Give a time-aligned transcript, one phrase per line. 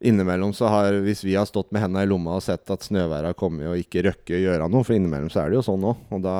[0.00, 3.30] innimellom så har Hvis vi har stått med hendene i lomma og sett at snøværet
[3.30, 5.84] har kommet og ikke røkke å gjøre noe, for innimellom så er det jo sånn
[5.90, 6.00] òg.
[6.16, 6.36] Og da,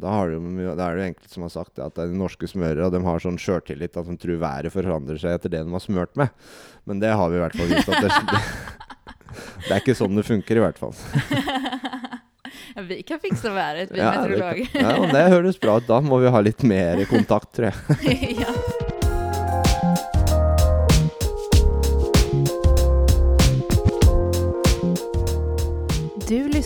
[0.00, 0.40] da, har det
[0.78, 3.02] da er det jo enkelte som har sagt at det er de norske smørere de
[3.04, 6.32] har sånn sjøltillit at de tror været forandrer seg etter det de har smørt med.
[6.88, 8.42] Men det har vi i hvert fall vist at det, det,
[9.68, 10.96] det er ikke sånn det funker, i hvert fall.
[12.74, 14.68] Ja, vi kan fikse været, vi Ja, meteorologer.
[14.74, 15.86] ja, det høres bra ut.
[15.88, 18.38] Da må vi ha litt mer kontakt, tror jeg.
[18.42, 18.54] ja.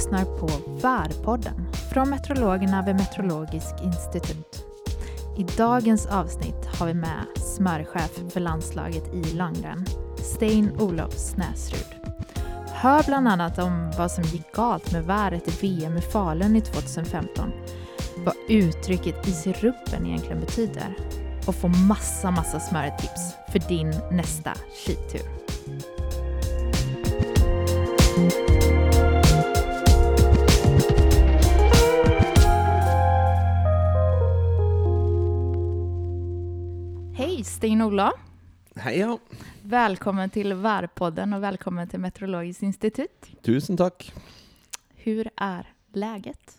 [0.04, 0.46] Lyssnar på
[0.82, 4.64] Värpodden från meteorologerna vid Meteorologisk institut.
[5.36, 9.84] I dagens avsnitt har vi med smörchef för landslaget i langren,
[10.16, 11.86] Stein-Olof Snäsrud.
[12.72, 16.60] Hör bland annat om vad som gick galt med väret i VM i Falun i
[16.60, 17.52] 2015,
[18.24, 20.96] vad uttrycket i rubben egentligen betyder
[21.46, 24.52] och få massa, massa smörtips för din nästa
[24.86, 25.28] skitur.
[37.44, 38.12] Hej Sten-Ola!
[38.76, 39.18] Hei, ja.
[39.62, 43.26] Välkommen till VÄR-podden och välkommen till Meteorologiskt institut.
[43.42, 44.12] Tusen takk.
[44.94, 46.56] Hur er läget?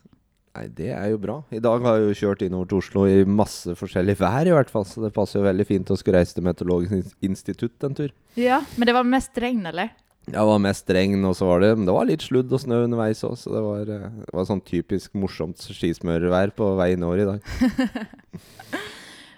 [0.53, 1.39] Nei, det er jo bra.
[1.49, 4.69] I dag har jeg jo kjørt innover til Oslo i masse forskjellig vær, i hvert
[4.69, 4.85] fall.
[4.85, 8.13] Så det passer jo veldig fint å skulle reise til Meteorologisk institutt en tur.
[8.37, 9.89] Ja, men det var mest regn eller?
[10.29, 12.61] Ja, Det var mest regn, og så var det Men det var litt sludd og
[12.61, 16.93] snø underveis òg, så det var, eh, det var sånn typisk morsomt skismørvær på vei
[16.93, 17.41] innover i dag.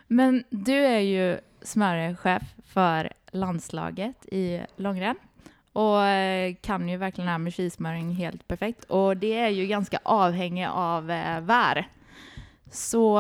[0.08, 5.16] Men du är ju smörchef för landslaget i långrenn
[5.78, 8.84] och eh, kan ju verkligen det här med skismöring helt perfekt.
[8.84, 11.88] Och det är ju ganska avhängigt av eh, vär.
[12.72, 13.20] Så,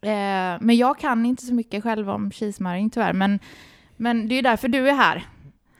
[0.00, 3.12] eh, men jag kan inte så mycket själv om skismöring tyvärr.
[3.12, 3.38] Men,
[3.96, 5.26] men det är ju därför du är här.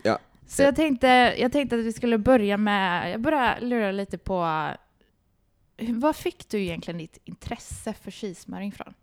[0.03, 0.19] Ja.
[0.47, 1.07] Så jag tänkte,
[1.39, 4.69] jag tänkte att vi skulle börja med, jag börjar lura lite på,
[5.77, 8.95] hvor fikk fick du egentligen ditt intresse för skismöring från?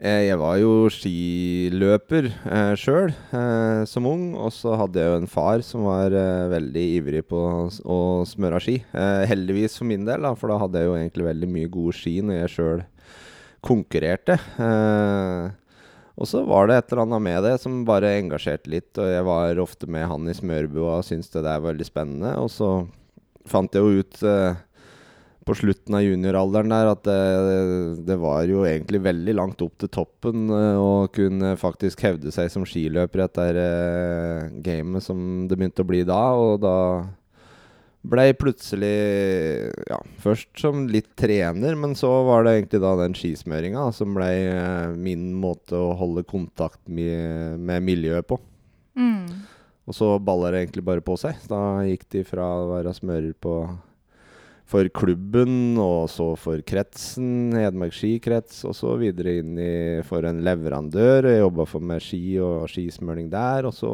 [0.00, 5.18] Eh, Jeg var jo skiløper eh, sjøl eh, som ung, og så hadde jeg jo
[5.20, 7.40] en far som var eh, veldig ivrig på
[7.84, 8.78] å smøre ski.
[8.96, 11.96] Eh, heldigvis for min del, da, for da hadde jeg jo egentlig veldig mye gode
[11.98, 12.84] ski når jeg sjøl
[13.68, 14.38] konkurrerte.
[14.56, 15.50] Eh,
[16.20, 19.28] og så var det et eller annet med det som bare engasjerte litt, og jeg
[19.28, 22.32] var ofte med han i smørbua og syntes det der var veldig spennende.
[22.40, 22.72] Og så
[23.48, 24.56] fant jeg jo ut eh,
[25.46, 27.20] på slutten av junioralderen der at det,
[28.08, 32.50] det var jo egentlig veldig langt opp til toppen eh, å kunne faktisk hevde seg
[32.52, 36.20] som skiløper i dette eh, gamet som det begynte å bli da.
[36.36, 36.76] Og da
[38.00, 38.94] ble jeg plutselig
[39.90, 44.30] ja, først som litt trener, men så var det egentlig da den skismøringa som ble
[44.44, 48.40] eh, min måte å holde kontakt med, med miljøet på.
[49.00, 49.24] Mm.
[49.88, 51.40] Og så baller det egentlig bare på seg.
[51.50, 53.62] Da gikk de fra å være smører på
[54.70, 59.72] for klubben, og så for kretsen, Hedmark skikrets, og så videre inn i,
[60.06, 61.26] for en leverandør.
[61.26, 63.66] Jeg jobba for med ski og skismøring der.
[63.66, 63.92] Og så,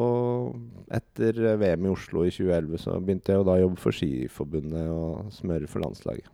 [1.01, 5.33] etter VM i Oslo i 2011, så begynte jeg å da jobbe for Skiforbundet og
[5.37, 6.29] smøre for landslaget.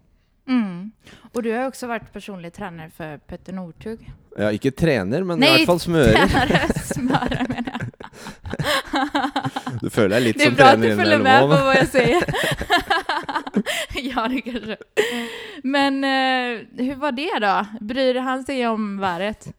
[0.51, 0.91] Mm.
[1.33, 4.03] Og du har jo også vært personlig trener for Petter Northug.
[4.35, 6.19] Ja, ikke trener, men i hvert fall smører.
[6.35, 7.82] Tränare, smører, mener jag.
[9.83, 12.27] Du føler deg litt Det er bra at du følger med på hva jeg sier.
[14.11, 14.79] ja, det kanskje.
[15.65, 17.57] Men eh, hur var det da?
[17.81, 19.51] Bryr han seg om været?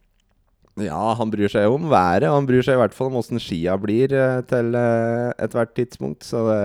[0.80, 3.42] Ja, han bryr seg om været, og han bryr seg i hvert fall om åssen
[3.42, 6.26] skia blir eh, til eh, ethvert tidspunkt.
[6.26, 6.62] Så det,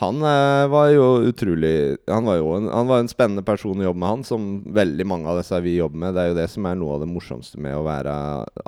[0.00, 4.00] han var jo utrolig Han var jo en, han var en spennende person å jobbe
[4.00, 6.16] med, han, som veldig mange av disse vi jobber med.
[6.16, 8.14] Det er jo det som er noe av det morsomste med å være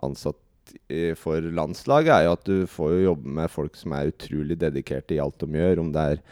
[0.04, 0.40] ansatt
[1.18, 5.16] for landslaget, er jo at du får jo jobbe med folk som er utrolig dedikerte
[5.16, 5.80] i alt de gjør.
[5.82, 6.22] Om det er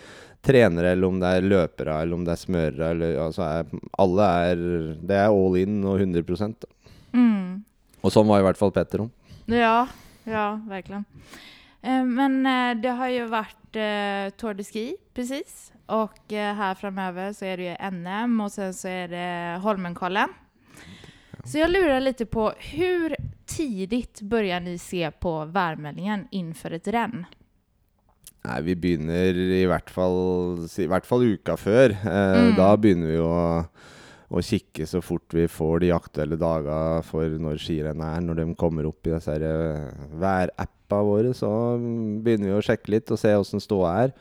[0.42, 2.90] trenere, eller om det er løpere, eller om det er smørere.
[2.94, 4.66] Eller, altså er, alle er
[5.00, 6.70] Det er all in og 100 da.
[7.12, 7.64] Mm.
[8.00, 9.10] Og sånn var i hvert fall Petter om.
[9.50, 9.86] Ja,
[10.24, 11.04] ja, virkelig.
[11.82, 15.72] Eh, Men eh, det har jo vært eh, Tour de Ski precis.
[15.90, 20.30] Og her här framöver så er det jo NM og sen så er det Holmenkollen.
[21.44, 23.16] Så jag lurar lite på hur
[23.46, 27.24] tidigt börjar ni se på værmeldingen inför ett renn?
[28.44, 30.16] Nei, vi begynner i hvert fall,
[30.78, 31.90] i hvert fall uka før.
[31.90, 32.54] Eh, Mm.
[32.56, 33.64] Da begynner vi å,
[34.30, 38.24] å kikke så fort vi får de aktuelle dagene for når skirennet er.
[38.24, 41.50] Når de kommer opp i disse eh, værappa våre, så
[42.24, 44.14] begynner vi å sjekke litt og se åssen ståa er.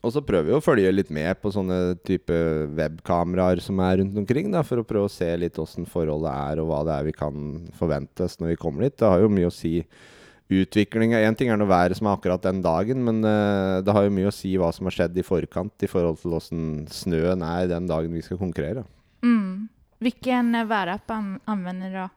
[0.00, 2.36] Og så prøver vi å følge litt med på sånne type
[2.78, 6.62] webkameraer som er rundt omkring, da, for å prøve å se litt åssen forholdet er,
[6.62, 8.96] og hva det er vi kan forventes når vi kommer dit.
[8.96, 9.74] Det har jo mye å si
[10.50, 14.06] utviklinga Én ting er noe været som er akkurat den dagen, men uh, det har
[14.06, 17.44] jo mye å si hva som har skjedd i forkant i forhold til åssen snøen
[17.46, 18.82] er den dagen vi skal konkurrere.
[19.22, 19.68] Mm.
[20.00, 22.08] Hvilken værapp anvender du da?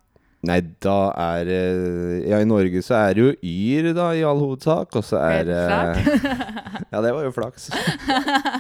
[0.43, 4.41] Nei, da er eh, Ja, i Norge så er det jo Yr, da, i all
[4.41, 4.91] hovedsak.
[4.99, 6.09] Og så er eh,
[6.93, 7.69] Ja, det var jo flaks.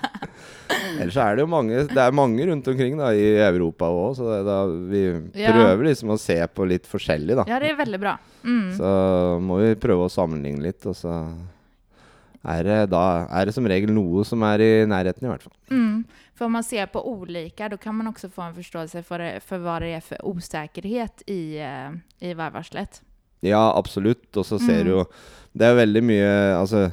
[1.01, 4.15] Ellers så er det jo mange Det er mange rundt omkring da i Europa òg,
[4.17, 4.57] så det, da,
[4.89, 5.03] vi
[5.35, 7.45] prøver liksom å se på litt forskjellig, da.
[7.49, 8.15] Ja, det er veldig bra.
[8.45, 8.67] Mm.
[8.77, 8.93] Så
[9.43, 11.17] må vi prøve å sammenligne litt, og så
[12.43, 15.55] er det, da er det som regel noe som er i nærheten, i hvert fall.
[15.71, 16.22] Mm.
[16.35, 19.57] For om man ser på olika, då kan man också få en förståelse för, för
[19.57, 23.01] vad det är för osäkerhet i, eh, i værvarslet.
[23.39, 24.37] Ja, absolutt.
[24.37, 24.87] Og så ser Mm.
[24.87, 25.05] jo
[25.53, 26.91] Det er veldig mye Altså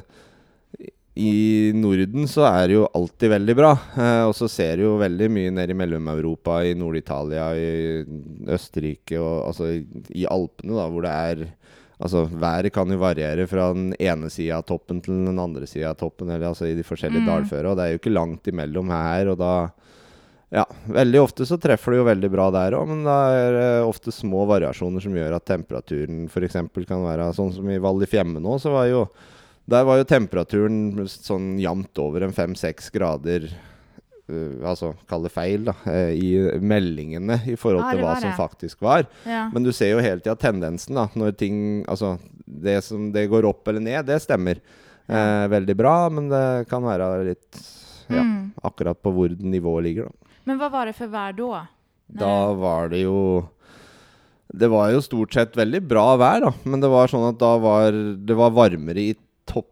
[1.15, 3.71] i Norden så er det jo alltid veldig bra.
[3.97, 8.05] Eh, og så ser du jo veldig mye nede i Mellom-Europa, i Nord-Italia, i
[8.47, 9.81] Østerrike og altså i,
[10.21, 11.43] i Alpene, da, hvor det er
[12.01, 15.91] Altså, været kan jo variere fra den ene sida av toppen til den andre sida
[15.91, 17.29] av toppen, eller altså i de forskjellige Mm.
[17.29, 17.69] dalførene.
[17.71, 19.53] Og det er jo ikke langt imellom her, og da
[20.53, 24.11] Ja, veldig ofte så treffer det jo veldig bra der òg, men det er ofte
[24.11, 26.57] små variasjoner som gjør at temperaturen f.eks.
[26.85, 29.07] kan være sånn som i Val di Fiemme nå, så var jo
[29.69, 33.47] Der var jo temperaturen sånn jevnt over en fem-seks grader
[34.63, 39.05] Altså, kall det feil, da, eh, i meldingene i forhold til hva som faktisk var.
[39.27, 39.49] Ja.
[39.53, 41.07] Men du ser jo hele tida tendensen, da.
[41.15, 41.57] Når ting
[41.87, 44.59] Altså, det som det går opp eller ned, det stemmer.
[45.11, 47.61] Eh, veldig bra, men det kan være litt
[48.11, 48.51] Ja, Mm.
[48.63, 50.11] akkurat på hvor nivået ligger, da.
[50.45, 51.67] Men hva var det for vær da?
[52.11, 53.47] Da var det jo
[54.53, 56.51] Det var jo stort sett veldig bra vær, da.
[56.65, 59.15] Men det var sånn at da var det var varmere i
[59.47, 59.69] toppa.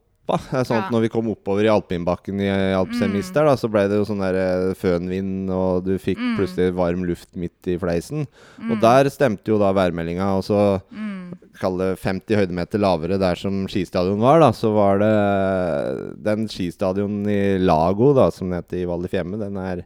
[0.54, 3.34] Er Sånn at når vi kom oppover i alpinbakken i Alpsemis Mm.
[3.34, 6.36] der, da, så ble det jo sånn der eh, fønvind, og du fikk Mm.
[6.38, 8.28] plutselig varm luft midt i fleisen.
[8.60, 8.72] Mm.
[8.72, 10.28] Og der stemte jo da værmeldinga.
[10.38, 11.34] Og så Mm.
[11.60, 17.26] kall det 50 høydemeter lavere der som skistadion var, da, så var det den skistadion
[17.28, 19.84] i Lago, da, som heter i Val di Fiemme, den er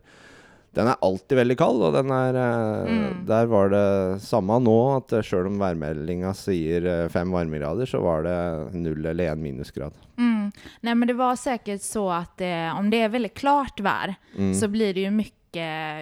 [0.74, 3.25] den er alltid veldig kald, og den er eh, Mm.
[3.28, 8.24] Der var det samme nå, at sjøl om værmeldinga sier eh, fem varmegrader, så var
[8.25, 8.38] det
[8.75, 9.94] null eller én minusgrad.
[10.18, 10.52] Mm.
[10.81, 14.54] Nei, men det var sikkert så at det, om det er veldig klart vær, Mm.
[14.58, 15.31] så blir det jo mye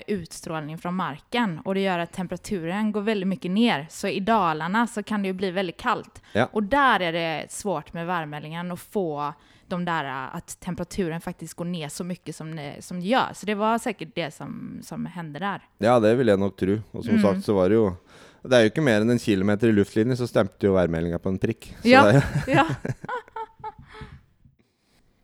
[0.08, 3.86] utstrålning fra marken og det gjør at temperaturen går veldig mye ned.
[3.92, 6.22] Så i Dalarna så kan det jo bli veldig kaldt.
[6.34, 6.48] Ja.
[6.56, 9.34] Og der er det svårt med værmeldingen å få
[9.72, 13.34] de där eh, att temperaturen faktisk går ned så mye som det, som det gjør.
[13.34, 15.62] Så det var sikkert det som, som hendte der.
[15.82, 16.78] Ja, det vil jeg nok tro.
[16.92, 17.22] Og som Mm.
[17.24, 17.96] sagt så var det jo
[18.44, 21.30] Det er jo ikke mer enn en kilometer i luftlinje, så stemte jo værmeldinga på
[21.30, 21.68] en prikk.
[21.84, 22.02] Så Ja.
[22.12, 22.24] det,
[22.58, 22.66] Ja.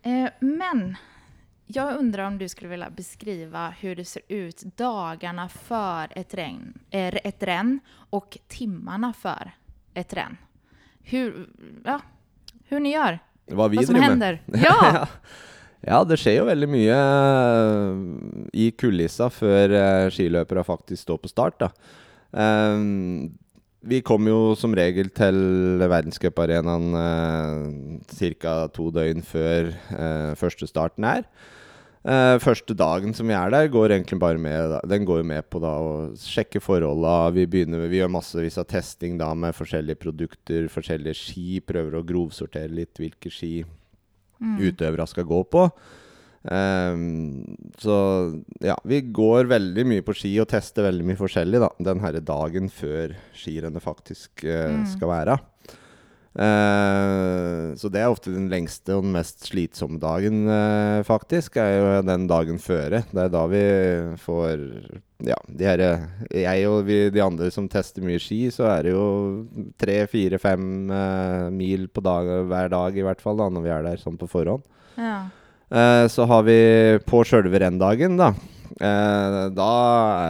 [0.03, 0.95] eh, men
[1.67, 6.69] jeg undrer om du skulle vilja beskrive hvordan det ser ut dagene før et regn,
[6.91, 7.79] ett renn
[8.15, 9.49] og timene før
[9.97, 10.37] et renn.
[11.09, 11.47] Hur,
[11.85, 11.99] ja,
[12.69, 13.19] hur ni gör,
[13.51, 14.25] hva vi vad som driver med.
[14.25, 14.41] Hender.
[14.67, 15.07] Ja!
[15.87, 17.99] Ja, det skjer jo veldig mye eh,
[18.57, 21.61] i kulissa før uh, skiløpere faktisk står på start.
[21.61, 21.69] da.
[22.33, 23.29] Um,
[23.87, 25.37] vi kommer jo som regel til
[25.79, 28.55] verdenscuparenaen uh, ca.
[28.73, 31.23] to døgn før eh, første starten er.
[32.07, 35.49] Eh, første dagen som vi er der, går egentlig bare med Den går jo med
[35.51, 37.33] på da å sjekke forholda.
[37.35, 41.59] Vi, begynner med, vi gjør massevis av testing da med forskjellige produkter, forskjellige ski.
[41.67, 43.65] Prøver å grovsortere litt hvilke ski
[44.37, 44.59] Mm.
[44.69, 45.63] utøvere skal gå på.
[46.45, 47.95] Um, så
[48.61, 52.21] ja, vi går veldig mye på ski og tester veldig mye forskjellig da, den herre
[52.21, 54.85] dagen før skirennet faktisk uh, Mm.
[54.93, 55.39] skal være.
[56.37, 61.57] Eh, så det er ofte den lengste og den mest slitsomme dagen, eh, faktisk.
[61.57, 63.01] er jo den dagen føre.
[63.09, 63.63] Det er da vi
[64.21, 64.65] får
[65.25, 65.81] Ja, de her,
[66.29, 69.47] Jeg og vi, de andre som tester mye ski, så er det jo
[69.81, 73.69] tre, fire, fem eh, mil på dag, hver dag i hvert fall, da, når vi
[73.73, 74.61] er der sånn på forhånd.
[74.95, 75.23] Ja.
[75.73, 78.29] Eh, så har vi på sjølve renndagen, da.
[78.75, 79.67] Eh, da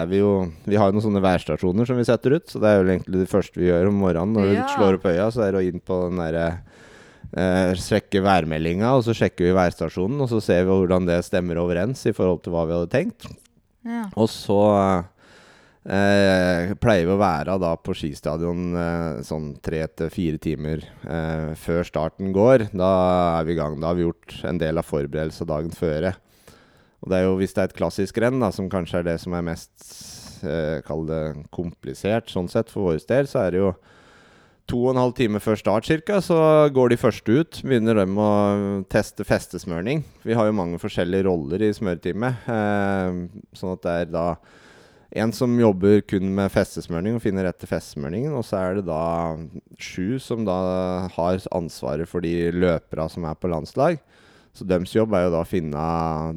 [0.01, 0.32] er vi jo
[0.65, 2.46] Vi har jo noen sånne værstasjoner som vi setter ut.
[2.48, 4.34] Så det er jo egentlig det første vi gjør om morgenen.
[4.38, 4.63] Når Ja.
[4.67, 6.48] vi slår opp øya, så er det å inn på den derre
[7.36, 11.58] eh, Sjekke værmeldinga, og så sjekker vi værstasjonen, og så ser vi hvordan det stemmer
[11.60, 13.25] overens i forhold til hva vi hadde tenkt.
[13.84, 14.06] Ja.
[14.15, 15.03] Og så
[15.88, 21.53] eh, pleier vi å være da på skistadion eh, sånn tre til fire timer eh,
[21.60, 22.70] før starten går.
[22.75, 23.79] Da er vi i gang.
[23.82, 26.15] Da har vi gjort en del av forberedelsen dagen føre.
[27.08, 29.20] Og det er jo, hvis det er et klassisk renn, da, som kanskje er det
[29.24, 29.86] som er mest
[30.44, 31.22] eh, Kall det
[31.56, 33.70] komplisert, sånn sett, for vår del, så er det jo
[34.68, 36.36] to og en halv time før start cirka, så
[36.76, 37.62] går de første ut.
[37.64, 38.28] Begynner de å
[38.92, 40.04] teste festesmørning.
[40.28, 42.50] Vi har jo mange forskjellige roller i smørteamet.
[42.52, 43.24] Eh,
[43.56, 44.28] sånn at det er da
[45.24, 48.36] en som jobber kun med festesmørning og finner rett til festesmørningen.
[48.36, 49.40] Og så er det da
[49.80, 50.60] sju som da
[51.16, 54.04] har ansvaret for de løpera som er på landslag.
[54.58, 55.86] Så deres jobb er jo da å finne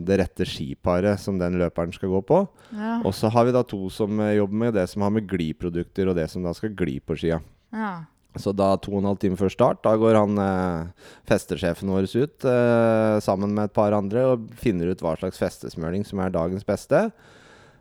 [0.04, 2.44] det rette skiparet som den løperen skal gå på.
[2.76, 2.98] Ja.
[3.00, 6.10] Og så har vi da to som eh, jobber med det som har med gliprodukter
[6.10, 7.42] og det som da skal gli på skia.
[7.74, 7.94] ja.
[8.38, 12.06] Så da to og en halv time før start, da går han eh, festesjefen vår
[12.12, 16.30] ut eh, sammen med et par andre og finner ut hva slags festesmøring som er
[16.34, 17.08] dagens beste.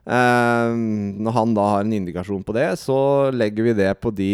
[0.10, 0.72] Eh,
[1.22, 4.32] når han da har en indikasjon på det, så legger vi det på de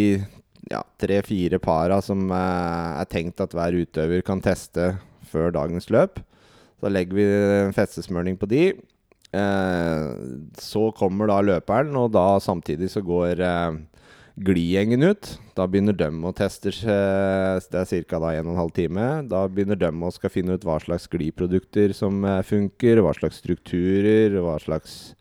[0.72, 4.94] ja, tre-fire para som eh, er tenkt at hver utøver kan teste
[5.36, 6.24] før dagens løp.
[6.82, 7.26] Så legger vi
[7.68, 8.64] en festesmøring på de.
[9.36, 10.06] Eh,
[10.64, 13.78] så kommer da løperen, og da samtidig så går eh,
[14.46, 15.30] glidgjengen ut.
[15.56, 18.20] Da begynner de å teste seg, Det er ca.
[18.34, 19.06] en og en halv time.
[19.32, 23.40] Da begynner de å skal finne ut hva slags gliprodukter som eh, funker, hva slags
[23.44, 25.16] strukturer, hva slags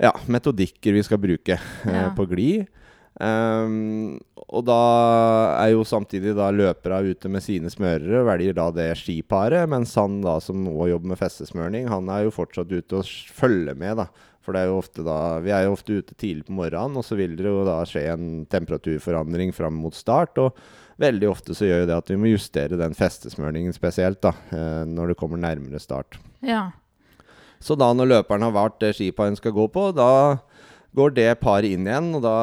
[0.00, 2.10] ja, metodikker vi skal bruke eh, Ja.
[2.16, 2.50] på gli.
[3.18, 4.78] Ehm, og da
[5.58, 10.20] er jo samtidig da løpere ute med sine smørere, velger da det skiparet, mens han
[10.22, 14.08] da som også jobber med festesmørning, han er jo fortsatt ute og følger med, da.
[14.48, 17.04] For det er jo ofte da Vi er jo ofte ute tidlig på morgenen, og
[17.04, 20.40] så vil det jo da skje en temperaturforandring fram mot start.
[20.40, 20.56] Og
[21.02, 24.86] veldig ofte så gjør jo det at vi må justere den festesmørningen spesielt, da, eh,
[24.88, 26.20] når det kommer nærmere start.
[26.40, 26.70] ja.
[27.58, 30.38] Så da når løperen har valgt det skiparet han skal gå på, da
[30.98, 32.34] går det paret inn igjen, og da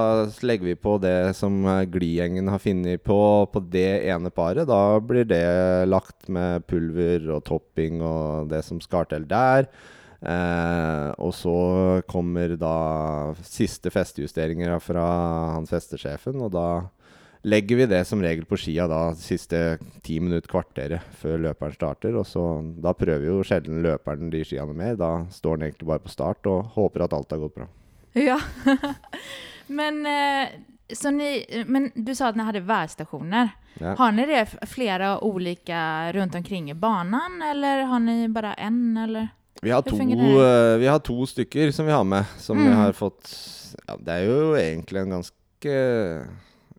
[0.48, 3.20] legger vi på det som eh, Gligjengen har funnet på
[3.52, 4.68] på det ene paret.
[4.70, 5.44] Da blir det
[5.92, 9.68] lagt med pulver og topping og det som skal til der.
[10.26, 11.58] Eh, og så
[12.10, 12.76] kommer da
[13.46, 15.06] siste festejusteringer fra
[15.58, 16.68] han festesjefen, og da
[17.46, 22.18] legger vi det som regel på skia da siste ti minutter, kvarteret før løperen starter.
[22.18, 22.44] Og så,
[22.82, 24.98] da prøver jo sjelden løperen de skiene mer.
[25.00, 27.70] Da står han egentlig bare på start og håper at alt har gått bra.
[28.28, 28.40] Ja.
[29.68, 30.50] men, eh,
[30.94, 33.50] så ni, men du sa at ni hadde værstasjoner.
[33.82, 33.96] Ja.
[34.00, 38.98] Har ni det flere ulike olika runt omkring i banan eller har ni bare en
[38.98, 39.28] eller?
[39.62, 42.76] Vi har, to, eh, vi har to stykker som vi har med, som vi Mm.
[42.78, 43.32] har fått
[43.88, 45.74] ja, Det er jo egentlig en ganske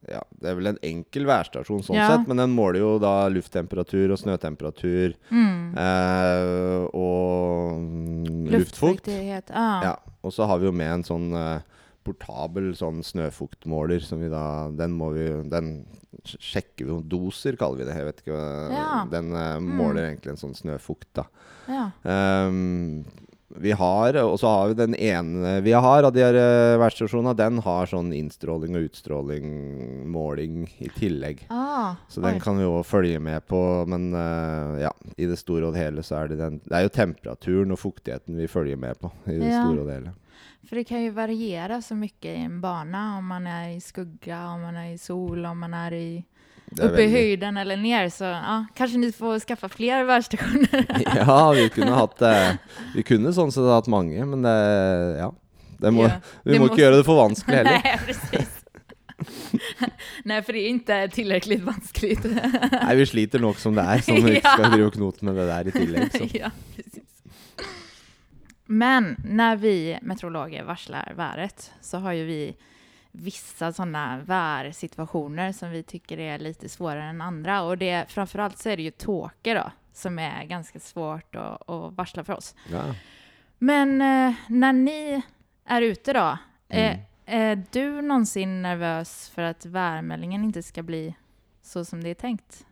[0.08, 2.08] ja, Det er vel en enkel værstasjon sånn Ja.
[2.12, 5.76] sett, men den måler jo da lufttemperatur og snøtemperatur Mm.
[5.76, 9.06] eh, og mm, luftfukt.
[9.06, 9.50] Luftfuktighet.
[9.50, 9.96] Ja.
[10.22, 11.60] Og så har vi jo med en sånn eh,
[12.06, 15.86] portabel sånn snøfuktmåler som vi da Den må vi Den
[16.24, 17.96] sjekker vi jo Doser, kaller vi det.
[17.98, 19.04] Jeg vet ikke hva Ja.
[19.10, 21.24] Den eh, måler egentlig en sånn snøfukt, da.
[21.68, 21.90] Ja.
[22.04, 23.04] Ehm,
[23.60, 27.34] vi har, og så har vi den ene vi har av de her eh, værstasjonene,
[27.38, 31.46] den har sånn innstråling og utstråling-måling i tillegg.
[31.50, 32.40] Ah, Så den oi.
[32.40, 36.22] kan vi jo følge med på, men uh, ja, i det store og hele så
[36.22, 39.50] er det den Det er jo temperaturen og fuktigheten vi følger med på, i det
[39.52, 39.62] Ja.
[39.64, 40.14] store og hele.
[40.66, 44.34] For det kan jo variera så mye i en bane, om man er i skugge,
[44.34, 46.08] om man er i sol, om man er i
[46.72, 48.08] uppe i høyden höjden eller ner.
[48.08, 50.86] Så ja, kanske ni får skaffa fler värdstationer.
[51.26, 52.54] Ja, vi kunne hatt eh,
[52.94, 54.56] Vi kunne sånn sett hatt mange, men det
[55.20, 55.32] Ja.
[55.78, 57.80] Det må, Ja, vi må måste- ikke gjøre det for vanskelig heller.
[57.84, 58.52] Nej, precis.
[60.24, 62.18] Nej, för det är inte tillräckligt vanskelig.
[62.72, 65.36] Nei, vi sliter nok som det er, som vi ikke skal drive og knote med
[65.36, 66.12] det der i tillegg.
[66.16, 66.28] Så.
[66.32, 67.02] ja, precis.
[68.66, 72.56] Men när vi meteorologer varslar været, så har ju vi
[73.16, 77.62] vissa sådana värsituationer som vi tycker är lite svårare än andra.
[77.62, 81.92] Och det, framförallt så är det ju tåke då, som är ganska svårt att, att
[81.92, 82.54] varsla för oss.
[82.72, 82.94] Ja.
[83.58, 85.22] Men eh, när ni
[85.64, 86.98] är ute då, Mm.
[87.26, 91.14] är, är du någonsin nervös för att värmeldingen inte ska bli
[91.62, 92.66] så som det är tänkt?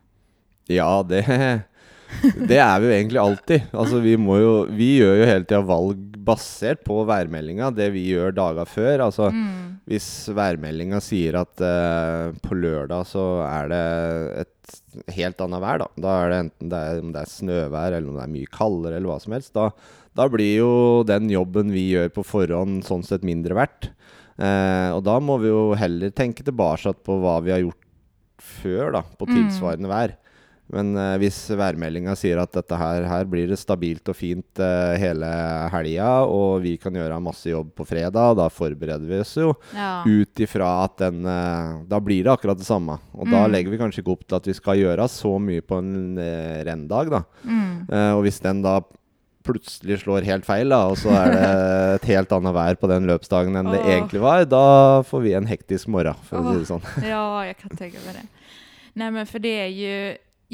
[0.66, 1.22] Ja, det,
[2.48, 3.62] det er vi jo egentlig alltid.
[3.72, 8.06] Altså, vi, må jo, vi gjør jo hele tida valg basert på værmeldinga, det vi
[8.12, 9.02] gjør dager før.
[9.06, 9.78] Altså, Mm.
[9.90, 13.82] hvis værmeldinga sier at uh, på lørdag så er det
[14.44, 14.78] et
[15.18, 15.88] helt annet vær, da.
[16.00, 18.52] Da er det enten det er, om det er snøvær eller om det er mye
[18.54, 19.52] kaldere eller hva som helst.
[19.54, 19.68] Da,
[20.16, 20.72] da blir jo
[21.08, 23.90] den jobben vi gjør på forhånd sånn sett mindre verdt.
[24.40, 27.80] Uh, og da må vi jo heller tenke tilbake på hva vi har gjort
[28.42, 29.34] før, da, på Mm.
[29.36, 30.16] tilsvarende vær.
[30.72, 34.94] Men eh, hvis værmeldinga sier at dette her, her blir det stabilt og fint eh,
[34.98, 35.28] hele
[35.74, 40.02] helga, og vi kan gjøre masse jobb på fredag, da forbereder vi oss jo Ja.
[40.08, 42.96] ut ifra at den eh, Da blir det akkurat det samme.
[43.12, 43.52] Og da Mm.
[43.52, 46.64] legger vi kanskje ikke opp til at vi skal gjøre så mye på en eh,
[46.64, 47.22] renndag, da.
[47.44, 47.86] Mm.
[47.92, 48.80] Eh, og hvis den da
[49.44, 51.48] plutselig slår helt feil, da, og så er det
[52.00, 55.44] et helt annet vær på den løpsdagen enn det egentlig var, da får vi en
[55.50, 56.86] hektisk morgen, for å si det sånn.
[57.04, 58.24] Ja, jeg kan tenke meg det.
[58.96, 59.96] Nei, men for det er ju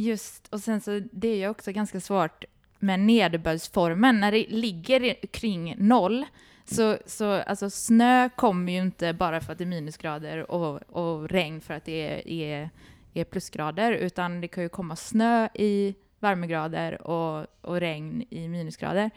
[0.00, 2.44] just, och sen så det är ju också ganska svårt
[2.78, 6.26] med nederbördsformen, när det ligger kring noll,
[6.64, 11.28] så, så alltså snö kommer ju inte bara för att det är minusgrader och, och
[11.28, 12.70] regn för att det är, är,
[13.14, 19.10] är plusgrader, utan det kan ju komma snö i värmegrader och, och regn i minusgrader.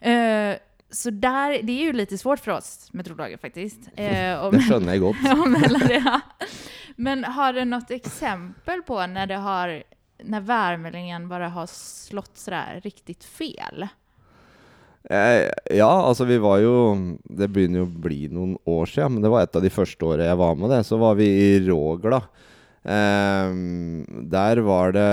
[0.00, 0.56] Eh,
[0.92, 3.80] så där, det är ju lite svårt för oss meteorologer faktiskt.
[3.96, 5.16] Eh, Det skjønner jeg godt.
[6.96, 9.82] Men har du något exempel på när det har
[10.24, 13.86] när värmemeldingen bara har slått sådär riktigt fel?
[15.10, 16.74] Eh, ja, altså vi var jo
[17.24, 20.04] Det begynner jo å bli noen år siden, men det var et av de første
[20.06, 20.84] årene jeg var med det.
[20.86, 22.20] Så var vi i Rågla.
[22.84, 23.48] Eh,
[24.36, 25.08] der var det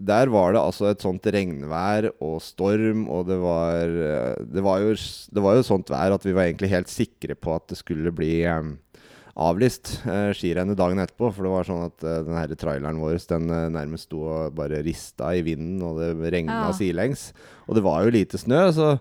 [0.00, 4.80] Der var det altså et sånt regnvær og storm, og det var eh, Det var
[4.82, 7.78] jo, det var jo sånt vær at vi var egentlig helt sikre på at det
[7.80, 8.76] skulle bli um,
[9.36, 11.30] avlyst eh, skirennet dagen etterpå.
[11.34, 14.56] For det var sånn at eh, den her traileren vår den eh, nærmest sto og
[14.56, 16.72] bare rista i vinden, og det regna Ja.
[16.76, 17.30] sidelengs.
[17.68, 18.94] Og det var jo lite snø, så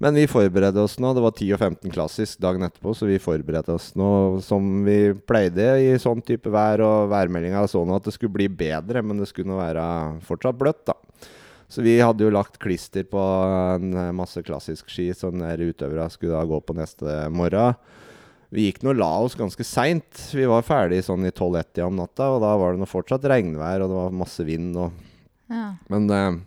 [0.00, 1.10] Men vi forberedte oss nå.
[1.12, 5.12] Det var 10 og 15 klassisk dagen etterpå, så vi forberedte oss nå som vi
[5.28, 6.80] pleide i sånn type vær.
[6.86, 9.84] Og værmeldinga så nå at det skulle bli bedre, men det skulle nå være
[10.24, 10.96] fortsatt bløtt, da.
[11.70, 13.20] Så vi hadde jo lagt klister på
[13.76, 17.76] en masse klassisk ski, som utøverne skulle da gå på neste morgen.
[18.50, 20.24] Vi gikk nå la oss ganske seint.
[20.34, 23.84] Vi var ferdig sånn i 12-1 om natta, og da var det nå fortsatt regnvær,
[23.84, 24.74] og det var masse vind.
[24.80, 24.90] og
[25.50, 25.74] Ja.
[25.90, 26.40] men eh,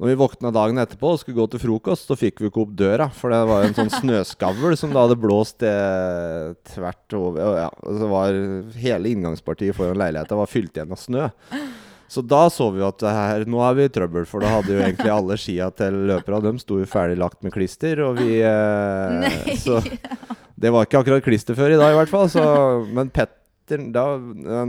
[0.00, 2.74] når vi våkna dagen etterpå og skulle gå til frokost, så fikk vi ikke opp
[2.78, 3.06] døra.
[3.14, 7.44] For det var jo en sånn snøskavl som da hadde blåst eh, tvert over.
[7.46, 7.70] Og ja,
[8.00, 8.40] så var
[8.80, 11.28] hele inngangspartiet foran leiligheta var fylt igjen av snø.
[12.10, 14.82] Så da så vi at her, nå er vi i trøbbel, for da hadde jo
[14.82, 19.56] egentlig alle skia til løperne De sto jo ferdig lagt med klister, og vi eh.
[19.64, 19.80] Så
[20.54, 22.28] det var ikke akkurat klister før i dag, i hvert fall.
[22.30, 22.44] Så,
[22.94, 24.02] men Petter, da,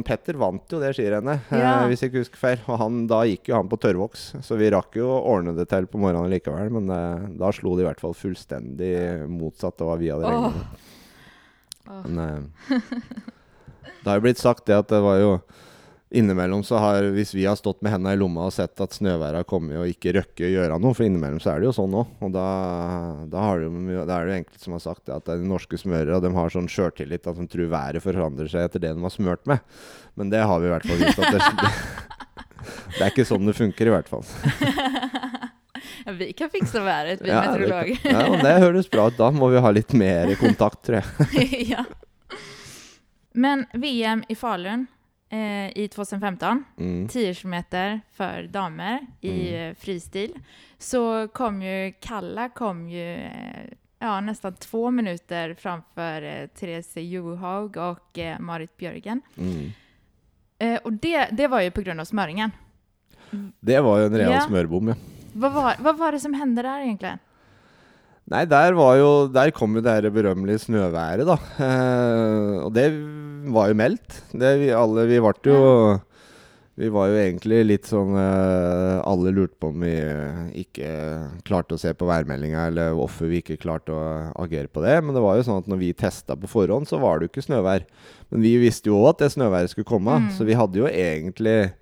[0.07, 1.81] Petter vant jo det skirennet, Ja.
[1.83, 2.59] eh, hvis jeg ikke husker feil.
[2.71, 5.67] Og han, da gikk jo han på tørrvoks, så vi rakk jo å ordne det
[5.71, 6.71] til på morgenen likevel.
[6.71, 10.55] Men eh, da slo de i hvert fall fullstendig motsatt av hva vi hadde regnet
[10.55, 10.85] med.
[11.85, 12.07] Åh.
[12.07, 12.79] Men eh,
[14.03, 15.35] det har jo blitt sagt det at det var jo
[16.15, 19.41] Innimellom så har Hvis vi har stått med hendene i lomma og sett at snøværet
[19.41, 21.97] har kommet og ikke røkker å gjøre noe, for innimellom så er det jo sånn
[21.99, 22.13] òg.
[22.23, 22.45] Og da,
[23.31, 23.71] da, har det
[24.07, 26.71] da er det jo enkelte som har sagt at de norske smørere de har sånn
[26.71, 29.59] sjøltillit at de tror været forandrer seg etter det de har smørt med.
[30.15, 31.73] Men det har vi i hvert fall vist at det,
[32.95, 34.25] det, er ikke sånn det funker, i hvert fall.
[36.05, 37.97] Vi kan fikse været, vi Ja, meteorologer.
[38.03, 39.17] ja, det høres bra ut.
[39.17, 41.65] Da må vi ha litt mer kontakt, tror jeg.
[41.73, 41.85] ja.
[43.33, 44.85] Men VM i Falun
[45.29, 47.07] eh, i 2015, Mm.
[47.07, 47.55] 10 km
[48.13, 49.69] för damer i Mm.
[49.69, 50.33] eh, fristil,
[50.77, 53.31] så kom ju Kalla kom ju eh,
[53.99, 59.21] ja, nästan två minuter framför eh, Therese Johaug och eh, Marit Björgen.
[59.37, 59.71] Mm.
[60.59, 62.51] Eh, och det, det var ju på grund av smöringen.
[63.59, 64.41] Det var jo en real Ja.
[64.41, 64.95] smørbom, ja.
[65.33, 67.19] Vad var, vad var det som hände där egentligen?
[68.27, 71.35] Nei, der var jo Der kom jo det her berømmelige snøværet, da.
[71.61, 72.85] Eh, og det
[73.53, 74.21] var jo meldt.
[74.33, 75.61] Det vi alle Vi ble jo
[76.77, 79.93] Vi var jo egentlig litt sånn eh, Alle lurte på om vi
[80.65, 80.89] ikke
[81.47, 84.01] klarte å se på værmeldinga, eller hvorfor vi ikke klarte å
[84.43, 84.97] agere på det.
[85.03, 87.33] Men det var jo sånn at når vi testa på forhånd, så var det jo
[87.35, 87.85] ikke snøvær.
[88.31, 90.31] Men vi visste jo òg at det snøværet skulle komme, Mm.
[90.35, 91.73] så vi hadde jo egentlig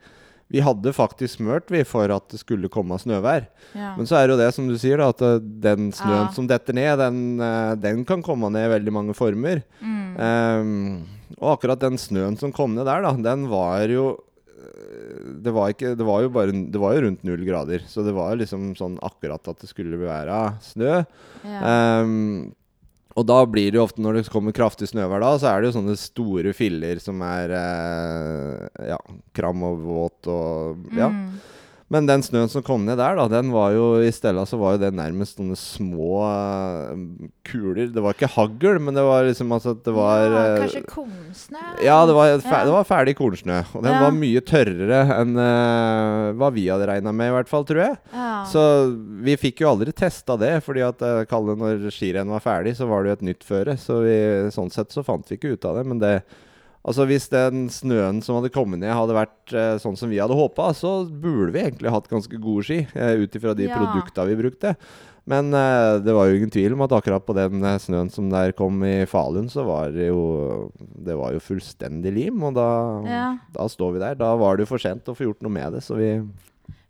[0.54, 3.48] Vi hadde faktisk smørt, vi, for at det skulle komme snøvær.
[3.74, 3.96] Ja.
[3.98, 6.32] Men så er det jo det som du sier, da, at eh, den snøen Ja.
[6.36, 9.64] som detter ned, den, eh, den kan komme ned i veldig mange former.
[9.82, 10.18] Mm.
[10.20, 11.06] Ehm,
[11.40, 14.08] og akkurat den snøen som kom ned der, da, den var jo
[14.54, 18.06] eh, det var, ikke, det var jo bare Det var jo rundt null grader, så
[18.06, 20.44] det var liksom sånn akkurat at det skulle være
[20.74, 21.00] snø.
[21.46, 21.78] ja.
[22.04, 22.52] Um,
[23.14, 25.70] og da blir det jo ofte, når det kommer kraftig snøvær da, så er det
[25.70, 28.98] jo sånne store filler som er eh, ja,
[29.38, 31.12] kram og våt og ja.
[31.14, 31.28] Mm.
[31.92, 34.76] Men den snøen som kom ned der, da, den var jo i stedet så var
[34.76, 37.90] jo det nærmest sånne små uh, kuler.
[37.94, 41.62] Det var ikke hagl, men det var liksom altså at det var ja, Kanskje kornsnø?
[41.86, 42.62] Ja, det var, Ja.
[42.70, 43.60] det var ferdig kornsnø.
[43.76, 44.00] Og den Ja.
[44.06, 48.00] var mye tørrere enn uh, hva vi hadde regna med, i hvert fall, tror jeg.
[48.50, 48.64] Så
[49.28, 52.88] vi fikk jo aldri testa det, fordi at uh, kalle når skirennet var ferdig, så
[52.90, 53.78] var det jo et nytt føre.
[53.78, 54.18] Så vi,
[54.56, 55.86] sånn sett så fant vi ikke ut av det.
[55.92, 56.16] Men det
[56.84, 60.36] Altså hvis den snøen som hadde kommet ned, hadde vært eh, sånn som vi hadde
[60.36, 63.78] håpa, så burde vi egentlig hatt ganske gode ski, eh, ut ifra de Ja.
[63.80, 64.76] produkta vi brukte.
[65.26, 68.28] Men eh, det var jo ingen tvil om at akkurat på den eh, snøen som
[68.30, 72.68] der kom i Falun, så var det jo Det var jo fullstendig lim, og da,
[73.08, 73.38] Ja.
[73.56, 74.16] da står vi der.
[74.20, 76.12] Da var det jo for sent å få gjort noe med det, så vi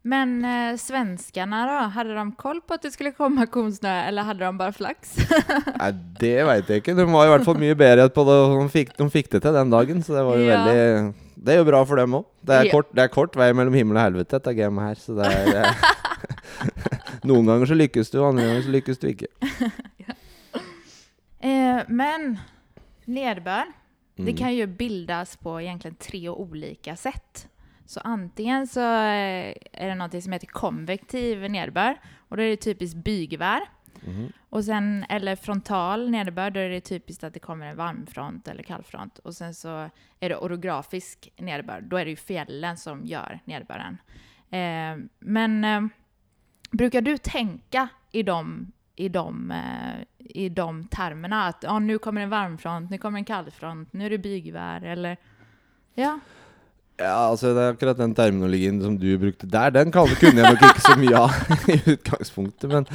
[0.04, 1.76] Men eh, svenskene, da?
[1.96, 5.14] Hadde de koll på at det skulle komme kornsnø, eller hadde de bare flax?
[5.80, 6.96] Nei, det veit jeg ikke.
[6.98, 8.36] De var i hvert fall mye bedre på det.
[8.52, 10.58] De fikk, de fikk det til den dagen, så det var jo Ja.
[10.66, 11.14] veldig
[11.44, 12.26] Det er jo bra for dem òg.
[12.44, 12.72] Det, Ja.
[12.72, 15.64] kort- det er kort vei mellom himmel og helvete, dette gamet her, så det er
[15.64, 15.74] eh,
[17.28, 19.28] Noen ganger så lykkes du, andre ganger så lykkes du ikke.
[21.44, 22.40] Eh, men
[23.06, 23.36] det
[24.16, 24.38] Mm.
[24.38, 27.48] kan jo bildes på egentlig tre ulike sätt.
[27.86, 32.58] Så antingen så eh, är det något som heter konvektiv nederbörd och då är det
[32.58, 33.62] typiskt bygevär.
[34.08, 34.32] Mm.
[34.50, 38.64] Och sen, eller frontal nederbörd, då är det typiskt att det kommer en varmfront eller
[38.64, 39.20] kallfront.
[39.20, 43.98] Och sen så är det orografisk nederbörd, då är det ju fjällen som gör nederbörden.
[44.50, 45.82] Eh, men eh,
[46.72, 51.46] brukar du tänka i de, i de, eh, i de termerna?
[51.46, 55.18] Att ja, nu kommer en varmfront, nu kommer en kallfront, nu är det bygevär eller?
[55.94, 56.20] Ja.
[57.02, 60.62] Ja, altså det er akkurat den terminologien som du brukte der, den kunne jeg nok
[60.68, 61.32] ikke så mye av
[61.74, 62.70] i utgangspunktet.
[62.70, 62.86] Men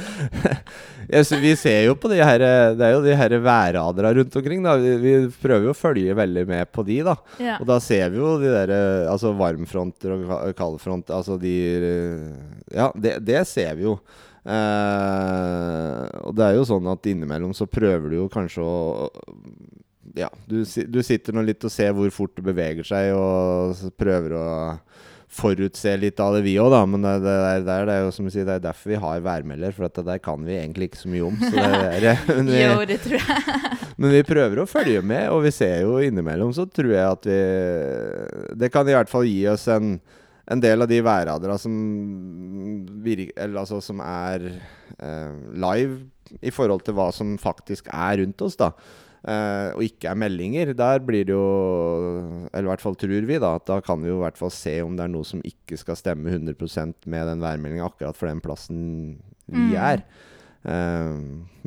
[1.43, 2.39] vi ser jo på de her
[2.79, 4.63] Det er jo de her værradara rundt omkring.
[4.63, 7.17] da Vi, vi prøver jo å følge veldig med på de, da.
[7.43, 7.57] ja.
[7.59, 11.53] Og da ser vi jo de der eh, Altså varmfronter og ka- kaldfront Altså de
[11.91, 12.25] eh,
[12.79, 13.97] Ja, det, det ser vi jo.
[14.49, 19.09] Uh, og det er jo sånn at innimellom så prøver du jo kanskje å
[20.17, 24.35] Ja, du, du sitter nå litt og ser hvor fort det beveger seg, og prøver
[24.39, 24.47] å
[25.29, 26.81] forutse litt av det, vi òg, da.
[26.89, 28.93] Men det, det, er, det, er, det er jo som du sier, det er derfor
[28.93, 31.37] vi har værmelder, for at det der kan vi egentlig ikke så mye om.
[31.43, 33.65] Så det er, men vi, Jo, det tror jeg.
[34.01, 37.29] men vi prøver å følge med, og vi ser jo innimellom så tror jeg at
[37.29, 37.39] vi
[38.63, 39.97] Det kan i hvert fall gi oss en,
[40.49, 41.75] en del av de værradera som
[43.59, 45.99] altså som er eh, live
[46.45, 48.73] i forhold til hva som faktisk er rundt oss, da.
[49.27, 50.71] Eh, og ikke er meldinger.
[50.79, 53.55] Der blir det jo Eller i hvert fall tror vi, da.
[53.59, 55.77] At da kan vi jo i hvert fall se om det er noe som ikke
[55.77, 56.55] skal stemme 100
[57.05, 59.75] med den værmeldinga akkurat for den plassen vi Mm.
[59.75, 60.03] er.
[60.65, 61.11] Eh,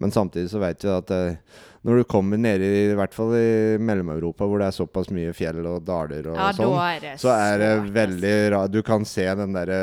[0.03, 1.37] men samtidig så vet vi at eh,
[1.83, 5.33] når du kommer ned i, i hvert fall i Mellom-Europa, hvor det er såpass mye
[5.35, 8.71] fjell og daler og Ja, sånn, er så er det veldig rart.
[8.75, 9.81] Du kan se den derre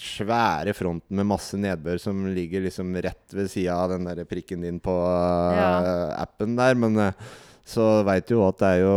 [0.00, 4.64] svære fronten med masse nedbør som ligger liksom rett ved sida av den der prikken
[4.66, 5.70] din på Ja.
[5.80, 6.74] eh, appen der.
[6.74, 7.12] Men eh,
[7.64, 8.94] så veit du jo at det er jo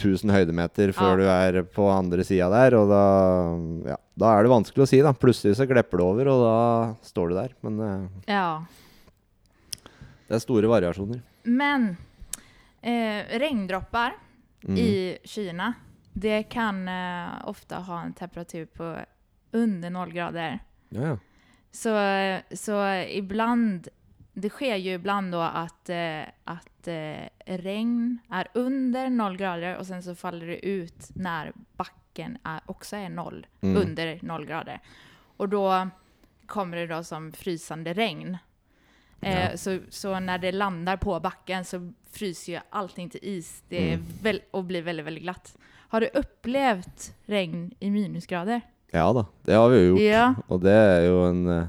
[0.00, 1.20] 1000 høydemeter før Ja.
[1.20, 1.24] du
[1.58, 3.02] er på andre sida der, og da,
[3.92, 5.12] ja, da er det vanskelig å si, da.
[5.12, 7.52] Plutselig så glepper det over, og da står du der.
[7.62, 8.32] Men eh.
[8.32, 8.46] Ja.
[10.28, 11.20] det er store variasjoner.
[11.44, 11.96] Men
[12.82, 14.16] eh, regndroppar
[14.66, 14.74] Mm.
[14.76, 15.68] i Kina,
[16.18, 18.88] det kan eh, ofte ha en temperatur på
[19.54, 20.58] under noll grader.
[20.90, 21.16] Ja, ja.
[21.70, 21.92] Så,
[22.58, 23.86] så iblant
[24.34, 26.26] det skjer jo ibland da at, eh,
[26.88, 32.38] att eh, regn är under noll grader och sen så faller det ut när backen
[32.44, 33.82] är, också är noll, Mm.
[33.82, 34.80] under noll grader.
[35.36, 35.88] Och då
[36.46, 38.38] kommer det då som frysande regn.
[39.20, 39.56] Eh, Ja.
[39.56, 44.04] så, så när det landar på backen så fryser ju allting till is det Mm.
[44.22, 45.56] väl, och blir väldigt, väldigt glatt.
[45.88, 48.60] Har du upplevt regn i minusgrader?
[48.90, 50.00] ja da, det har vi jo gjort.
[50.00, 50.34] Ja.
[50.48, 51.66] Og det er jo en eh,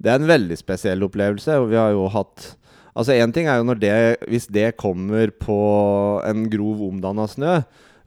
[0.00, 2.56] Det er en veldig spesiell opplevelse, og vi har jo hatt
[2.98, 5.58] Altså, én ting er jo når det Hvis det kommer på
[6.26, 7.60] en grov omdanna snø,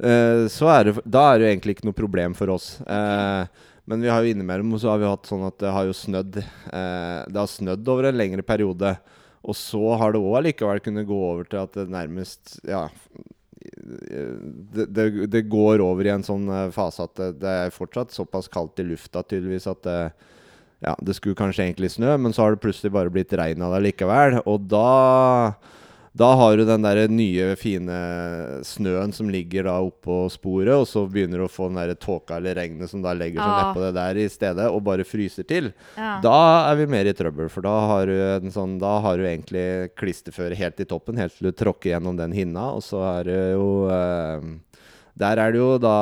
[0.04, 2.74] eh, så er det Da er det jo egentlig ikke noe problem for oss.
[2.82, 3.46] Eh,
[3.88, 6.42] men vi har jo innimellom så har vi hatt sånn at det har jo snødd
[6.44, 8.96] eh, Det har snødd over en lengre periode.
[9.42, 12.90] Og så har det òg allikevel kunnet gå over til at det nærmest Ja.
[13.62, 18.48] Det, det, det går over i en sånn fase at det, det er fortsatt såpass
[18.50, 19.98] kaldt i lufta tydeligvis at det,
[20.82, 23.76] ja, det skulle kanskje egentlig snø, men så har det plutselig bare blitt regn av
[23.78, 24.42] det likevel.
[24.46, 25.54] Og da
[26.12, 27.96] da har du den der nye, fine
[28.68, 32.36] snøen som ligger da oppå sporet, og så begynner du å få den der tåka
[32.36, 33.62] eller regnet som da legger seg Ja.
[33.70, 35.70] nedpå det der i stedet, og bare fryser til.
[35.96, 36.18] Ja.
[36.20, 36.34] Da
[36.74, 39.96] er vi mer i trøbbel, for da har du, en sånn, da har du egentlig
[39.96, 43.40] klisterføre helt i toppen, helt til du tråkker gjennom den hinna, og så er det
[43.56, 44.52] jo eh,
[45.18, 45.96] Der er det jo da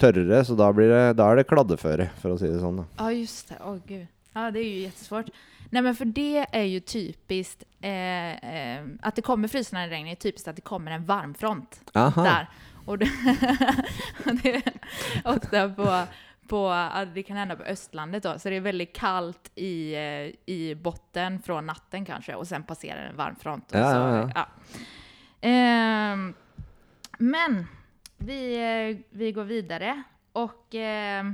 [0.00, 2.82] tørrere, så da, blir det, da er det kladdeføre, for å si det sånn.
[2.98, 3.58] Ja, just det.
[3.62, 4.06] Åh, gud.
[4.34, 5.26] Ja, det är ju jättesvårt.
[5.70, 10.14] Nej, men för det är ju typiskt eh, eh, att det kommer frysande regn är
[10.14, 12.22] typiskt att det kommer en varmfront Aha.
[12.22, 12.48] där.
[12.86, 13.10] Och det,
[14.42, 14.62] det
[15.24, 16.06] ofte ofta på,
[16.48, 20.76] på, det kan hända på östlandet då, så det är väldigt kallt i, eh, i
[20.82, 23.68] botten från natten kanske och sen passerar en varmfront.
[23.72, 24.46] Ja, så, ja, ja.
[25.48, 26.16] Eh,
[27.18, 27.66] men
[28.24, 31.24] vi, eh, vi går vidare och eh,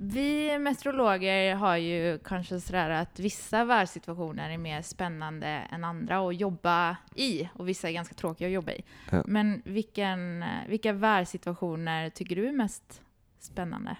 [0.00, 6.40] vi meteorologer har ju kanske sådär att vissa världssituationer är mer spännande än andra att
[6.40, 8.84] jobba i och vissa är ganska tråkiga att jobba i.
[9.10, 9.22] Ja.
[9.26, 13.02] Men vilken, vilka världssituationer tycker du är mest
[13.40, 13.96] spännande?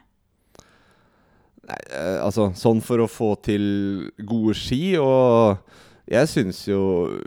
[1.68, 3.64] Nei, eh, altså sånn for å få til
[4.24, 5.58] gode ski og
[6.08, 6.80] jeg syns jo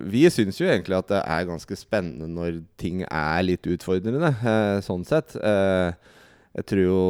[0.10, 4.80] Vi syns jo egentlig at det er ganske spennende når ting er litt utfordrende, eh,
[4.86, 5.36] sånn sett.
[5.38, 5.94] Eh,
[6.52, 7.02] jeg tror jo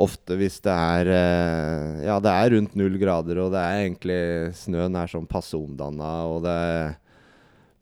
[0.00, 4.22] ofte hvis det er eh, Ja, det er rundt null grader, og det er egentlig
[4.56, 6.58] Snøen er sånn passe omdanna, og det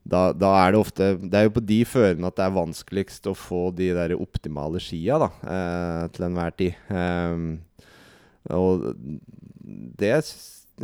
[0.09, 3.29] da, da, er det ofte Det er jo på de førene at det er vanskeligst
[3.29, 6.79] å få de der optimale skia da, eh, til enhver tid.
[6.89, 7.51] Um,
[8.57, 8.87] og
[10.01, 10.15] det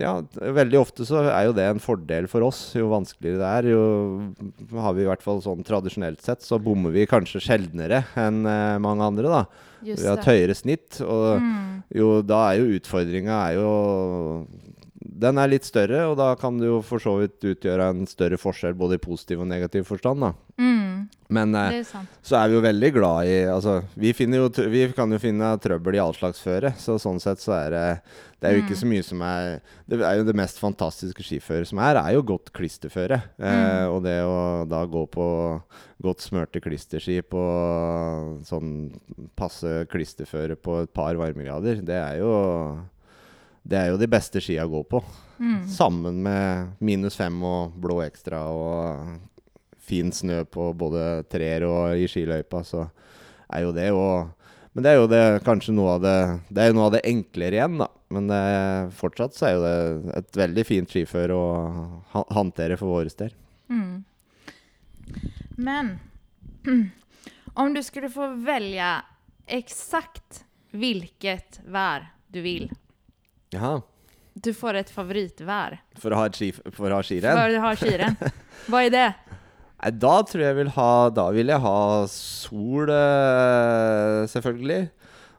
[0.01, 0.13] ja,
[0.59, 2.61] veldig ofte så er jo det en fordel for oss.
[2.77, 6.95] Jo vanskeligere det er, jo har vi i hvert fall sånn tradisjonelt sett, så bommer
[6.95, 9.71] vi kanskje sjeldnere enn eh, mange andre, da.
[9.85, 11.65] Just vi har et høyere snitt, og mm.
[12.01, 13.73] jo, da er jo utfordringa er jo
[15.05, 18.39] Den er litt større, og da kan det jo for så vidt utgjøre en større
[18.41, 20.33] forskjell både i positiv og negativ forstand, da.
[20.57, 20.85] Mm.
[21.35, 25.11] Men eh, er så er vi jo veldig glad i Altså, vi, jo, vi kan
[25.13, 27.85] jo finne trøbbel i all slags føre, så sånn sett så er det
[28.39, 28.81] Det er jo ikke mm.
[28.83, 29.49] så mye som er
[29.89, 33.21] Det er jo det mest fantastiske skiføret som er, er jo godt klisterføre.
[33.41, 33.93] Eh, mm.
[33.93, 34.39] og det å
[34.71, 35.27] da gå på
[36.05, 37.45] godt smørte klisterski på
[38.45, 38.73] sånn
[39.39, 42.35] passe klisterføre på et par varmegrader, det er jo
[43.65, 45.01] det er jo de beste skia å gå på.
[45.41, 45.65] Mm.
[45.73, 49.15] Sammen med minus fem og blå ekstra og
[49.85, 52.87] fin snø på både trær og i skiløypa, så
[53.49, 54.41] er jo det og
[54.75, 56.17] Men det er jo det, kanskje noe av det
[56.51, 57.87] Det er jo noe av det enklere igjen, da.
[58.11, 58.41] Men det,
[58.99, 61.47] fortsatt så er jo det et veldig fint skiføre å
[62.11, 63.33] ha, håndtere for våre del.
[63.71, 64.03] Mm.
[65.57, 65.95] Men
[67.63, 68.91] om du skulle få velge
[69.47, 70.43] eksakt
[70.75, 72.67] hvilket vær du vil
[73.55, 73.75] Jaha.
[74.35, 75.79] Du får et favorittvær.
[76.03, 77.39] For å ha, ski, for å ha skirenn?
[77.39, 78.17] For å ha skirenn.
[78.67, 79.07] Hva er det?
[79.85, 81.79] Nei, da tror jeg vil ha Da vil jeg ha
[82.11, 84.83] sol, uh, selvfølgelig.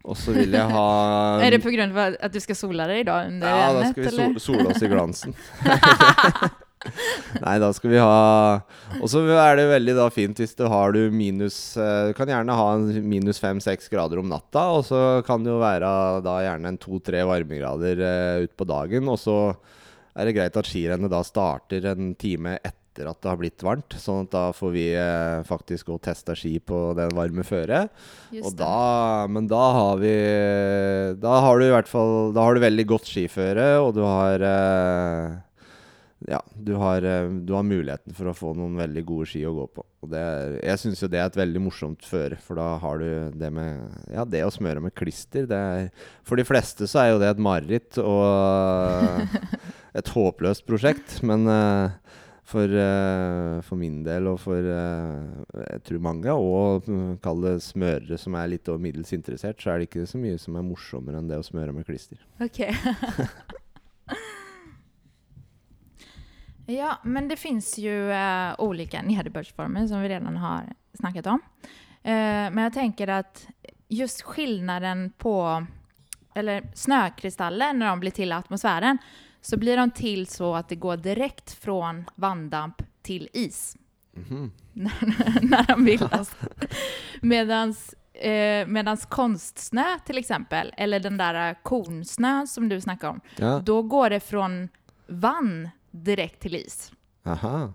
[0.06, 0.86] Og så vil jeg ha
[1.46, 1.88] Er det pga.
[2.14, 3.24] at du skal sole deg da?
[3.26, 3.58] dag?
[3.60, 5.36] ja, da skal vi sol, sole oss i glansen.
[7.46, 8.62] Nei, da skal vi ha
[9.02, 12.30] Og så er det veldig da fint hvis du har du minus uh, Du kan
[12.30, 12.68] gjerne ha
[13.02, 15.90] minus fem-seks grader om natta, og så kan det jo være
[16.26, 19.10] da gjerne en to-tre varmegrader uh, utpå dagen.
[19.12, 19.38] Og så
[20.16, 23.98] er det greit at skirennet da starter en time etter at det har blitt varmt.
[24.00, 27.92] Sånn at da får vi eh, faktisk gå og teste ski på den varme føret.
[28.40, 30.14] Og da, men da har vi
[31.20, 34.48] Da har du i hvert fall Da har du veldig godt skiføre, og du har
[34.48, 35.36] eh,
[36.28, 39.54] ja, du har, eh, du har, muligheten for å få noen veldig gode ski å
[39.56, 39.86] gå på.
[40.10, 43.50] Er, jeg syns jo det er et veldig morsomt føre, for da har du det
[43.54, 45.90] med Ja, det å smøre med klister, er
[46.26, 49.36] For de fleste så er jo det et mareritt og
[50.00, 51.90] et håpløst prosjekt, men uh,
[52.46, 52.70] for,
[53.66, 56.86] for, min del og for jeg tror mange, og
[57.26, 60.38] kall det smørere som er litt over middels interessert, så er det ikke så mye
[60.42, 62.22] som er morsommere enn det å smøre med klister.
[62.46, 62.62] Ok.
[66.66, 71.42] ja, men det fins jo uh, ulike nederbørdsformer, som vi allerede har snakket om.
[72.06, 73.46] Uh, men jeg tenker at
[73.90, 75.38] just forskjellen på
[76.36, 78.98] Eller snøkrystaller, når de blir til i atmosfæren,
[79.42, 83.78] så blir de til så at det går direkt fra vanndamp til is.
[84.18, 84.50] Mm -hmm.
[85.42, 86.36] när de bildas.
[87.22, 93.60] Medans, eh, medans konstsnö till exempel, eller den där kornsnö som du snakker om, ja.
[93.60, 94.70] då går det från
[95.08, 95.70] vann
[96.04, 96.92] direkt til is.
[97.26, 97.74] Aha.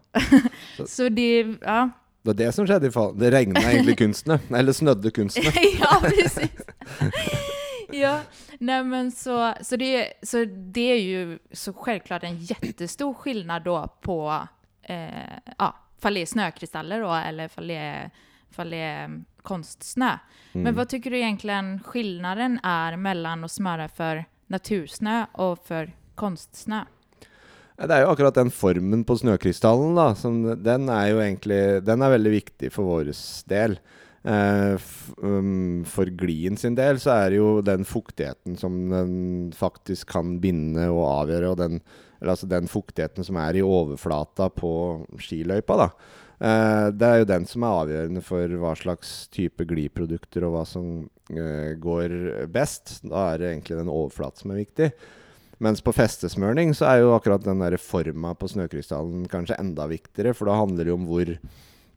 [0.76, 1.90] Så, så det, ja.
[2.22, 3.14] Det var det som skjedde i fall.
[3.18, 4.38] Det regna egentlig kunstene.
[4.56, 5.52] Eller snødde kunstene.
[5.80, 6.60] ja, precis.
[7.92, 8.20] ja,
[8.58, 13.88] nej men så, så, det, så det är ju så självklart en jättestor skillnad då
[14.00, 14.48] på
[14.82, 18.10] eh, ja, fall det är snökristaller då, eller fall det är,
[18.50, 20.18] fall det är konstsnö.
[20.52, 20.64] Mm.
[20.64, 26.84] Men vad tycker du egentligen skillnaden är mellan att smöra för natursnö og for konstsnø?
[27.80, 30.10] Det er jo akkurat den formen på snøkrystallen, da.
[30.18, 33.12] Som, den er jo egentlig Den er veldig viktig for vår
[33.48, 33.78] del.
[34.20, 34.76] Eh,
[35.24, 39.14] um, for glien sin del så er det jo den fuktigheten som den
[39.56, 41.80] faktisk kan binde og avgjøre, og den,
[42.20, 44.72] altså den fuktigheten som er i overflata på
[45.20, 45.88] skiløypa, da.
[46.40, 50.66] Uh, det er jo den som er avgjørende for hva slags type gliprodukter og hva
[50.68, 50.92] som
[51.32, 52.16] uh, går
[52.52, 52.98] best.
[53.08, 54.92] Da er det egentlig den overflaten som er viktig.
[55.60, 60.32] Mens på festesmørning så er jo akkurat den der forma på snøkrystallen kanskje enda viktigere,
[60.36, 61.34] for da handler det jo om hvor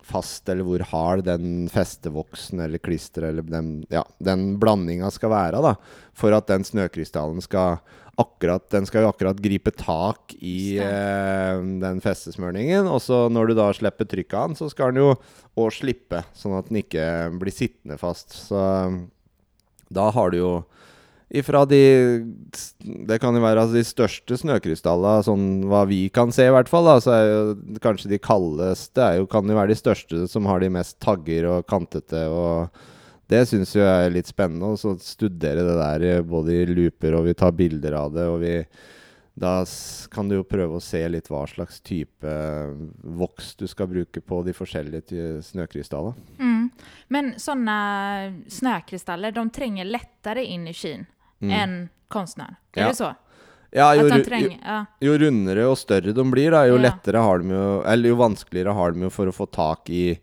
[0.04, 5.62] fast, eller hvor hard den festevoksen eller klisteret eller den, ja, den blandinga skal være,
[5.64, 5.78] da,
[6.18, 7.80] for at den snøkrystallen skal
[8.14, 12.86] akkurat Den skal jo akkurat gripe tak i eh, den festesmørningen.
[12.86, 15.16] Og så når du da slipper trykket av den, så skal den jo
[15.58, 17.08] òg slippe, sånn at den ikke
[17.42, 18.36] blir sittende fast.
[18.38, 18.62] Så
[19.90, 20.52] da har du jo
[21.34, 21.82] ifra de
[23.08, 26.70] Det kan jo være altså de største snøkrystallene, sånn hva vi kan se i hvert
[26.70, 30.26] fall, da, så er jo kanskje de kaldeste er jo, kan jo være de største
[30.32, 32.84] som har de mest tagger og kantete og
[33.32, 34.74] det syns jeg er litt spennende.
[34.74, 38.28] Og så studere det der eh, både i looper, og vi tar bilder av det.
[38.30, 38.58] Og vi
[39.34, 39.64] Da
[40.14, 44.22] kan du jo prøve å se litt hva slags type eh, voks du skal bruke
[44.22, 46.14] på de forskjellige snøkrystallene.
[46.38, 46.68] Mm.
[47.10, 47.78] Men sånne
[48.46, 51.08] snøkrystaller de trenger lettere inn i skyn
[51.44, 51.52] Mm.
[51.60, 52.56] enn kunstneren.
[52.76, 52.88] Är Ja.
[52.90, 53.16] det så?
[53.76, 54.58] Ja, jo, de ru-
[55.02, 56.90] jo, jo rundere og større de blir, da, jo Ja.
[56.92, 60.20] lettere har de jo Eller jo vanskeligere har de jo for å få tak i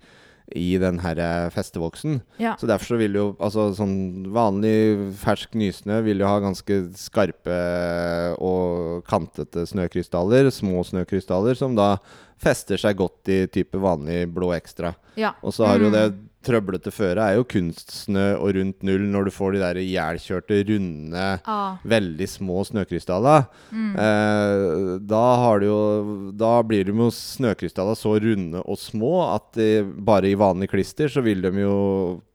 [0.53, 2.23] i den her eh, festevoksen.
[2.39, 2.57] Ja.
[2.57, 8.35] Så derfor så vil jo altså sånn vanlig fersk nysnø vil jo ha ganske skarpe
[8.41, 11.97] og kantete snøkrystaller, små snøkrystaller, som da
[12.41, 14.95] fester seg godt i type vanlig blå ekstra.
[15.17, 15.33] ja.
[15.43, 15.93] Og så har jo Mm.
[15.93, 16.15] det
[16.47, 21.27] trøblete føre er jo kunstsnø og rundt null når du får de der ihjelkjørte, runde
[21.45, 21.81] ah.
[21.85, 23.45] veldig små snøkrystaller.
[23.69, 23.91] Mm.
[24.07, 25.83] Eh, da, har du jo,
[26.41, 31.13] da blir de jo snøkrystaller så runde og små at de, bare i vanlig klister
[31.13, 31.77] så vil de jo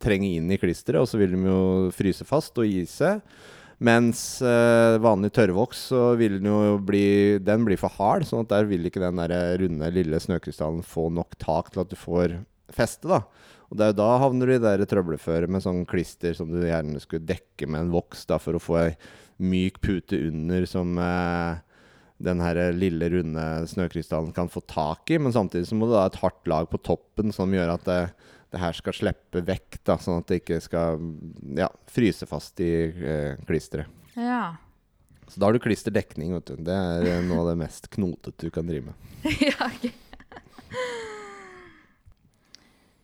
[0.02, 1.60] trenge inn i klisteret, og så vil de jo
[1.96, 3.18] fryse fast og ise.
[3.84, 8.54] Mens eh, vanlig tørrvoks så vil den jo bli Den blir for hard, sånn at
[8.54, 12.38] der vil ikke den der runde, lille snøkrystallen få nok tak til at du får
[12.76, 13.24] feste, da.
[13.76, 16.62] Og det er jo da havner du i det trøbleføret med sånn klister som du
[16.64, 18.92] gjerne skulle dekke med en voks, da, for å få ei
[19.44, 21.58] myk pute under som eh,
[22.24, 25.20] den her lille, runde snøkrystallen kan få tak i.
[25.20, 28.00] Men samtidig så må du ha et hardt lag på toppen som gjør at det,
[28.56, 31.04] det her skal slippe vekk, da, sånn at det ikke skal
[31.60, 33.92] ja, fryse fast i eh, klisteret.
[34.16, 34.46] ja.
[35.26, 36.60] Så da har du klisterdekning, vet du.
[36.64, 39.16] Det er eh, noe av det mest knotete du kan drive med.
[39.50, 39.96] ja okej.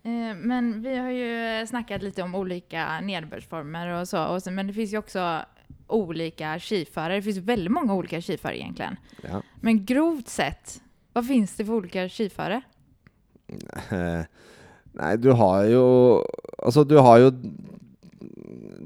[0.03, 4.67] Eh, Men vi har ju snackat lite om olika nederbördsformer och så, och så, men
[4.67, 5.39] det finns ju också
[5.87, 7.15] olika skiförare.
[7.15, 8.95] Det finns väldigt många olika skiförare egentligen.
[9.23, 9.41] Ja.
[9.61, 10.81] Men grovt sett,
[11.13, 12.61] vad finns det för olika skiförare?
[13.91, 14.23] Eh,
[14.93, 15.83] Nei, du har jo
[16.59, 17.29] Altså, du har jo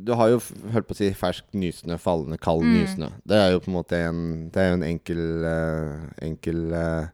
[0.06, 2.74] Du har jo, Hørt holdt på å si, fersk nysnø, fallende kald Mm.
[2.80, 3.08] nysnø.
[3.26, 7.08] Det er jo på en måte en Det er jo en enkel eh, enkel eh,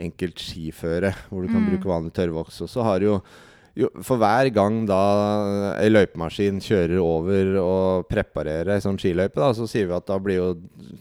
[0.00, 1.70] enkelt skiføre, hvor du kan Mm.
[1.74, 2.60] bruke vanlig tørrvoks.
[2.64, 3.20] Og så har jo,
[3.78, 9.52] jo For hver gang da ei løypemaskin kjører over og preparerer ei sånn skiløype, da,
[9.54, 10.48] så sier vi at da blir jo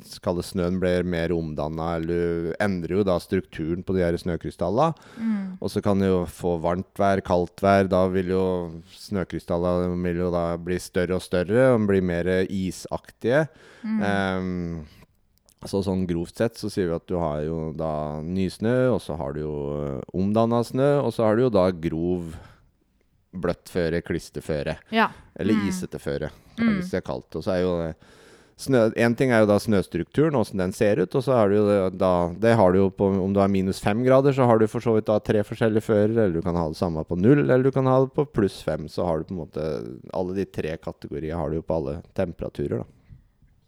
[0.06, 4.94] Skal snøen blir mer omdanna, eller du endrer jo da strukturen på de her snøkrystallene.
[5.18, 5.58] Mm.
[5.60, 7.90] Og så kan du jo få varmt vær, kaldt vær.
[7.90, 8.46] Da vil jo
[8.94, 13.48] snøkrystallene vil jo da bli større og større og bli mer isaktige.
[13.84, 14.00] Mm.
[14.04, 14.86] Ehm,
[15.68, 19.18] så sånn grovt sett så sier vi at du har jo da nysnø, og så
[19.20, 19.56] har du jo
[20.16, 22.32] omdanna snø, og så har du jo da grov
[23.36, 24.78] bløtt føre, klisterføre.
[24.92, 25.10] Ja.
[25.36, 25.68] Eller Mm.
[25.68, 26.80] isete føre, Mm.
[26.80, 27.36] hvis det er kaldt.
[27.36, 27.94] Og så er jo
[28.58, 31.14] snø, En ting er jo da snøstrukturen, åssen den ser ut.
[31.16, 33.80] Og så har du jo da Det har du jo på Om du har minus
[33.80, 36.10] fem grader, så har du for så vidt da tre forskjellige fører.
[36.10, 38.62] Eller du kan ha det samme på null, eller du kan ha det på pluss
[38.64, 38.88] fem.
[38.90, 42.02] Så har du på en måte Alle de tre kategorier har du jo på alle
[42.16, 42.84] temperaturer, da.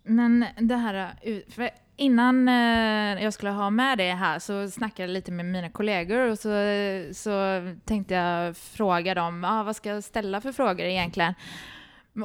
[0.04, 5.04] Men det här, uh, för innan jeg jag skulle ha med det här så snackade
[5.04, 6.50] jag lite med mina kollegor och så,
[7.14, 11.34] så tänkte jag fråga dem, ah, vad ska jag ställa för frågor egentligen?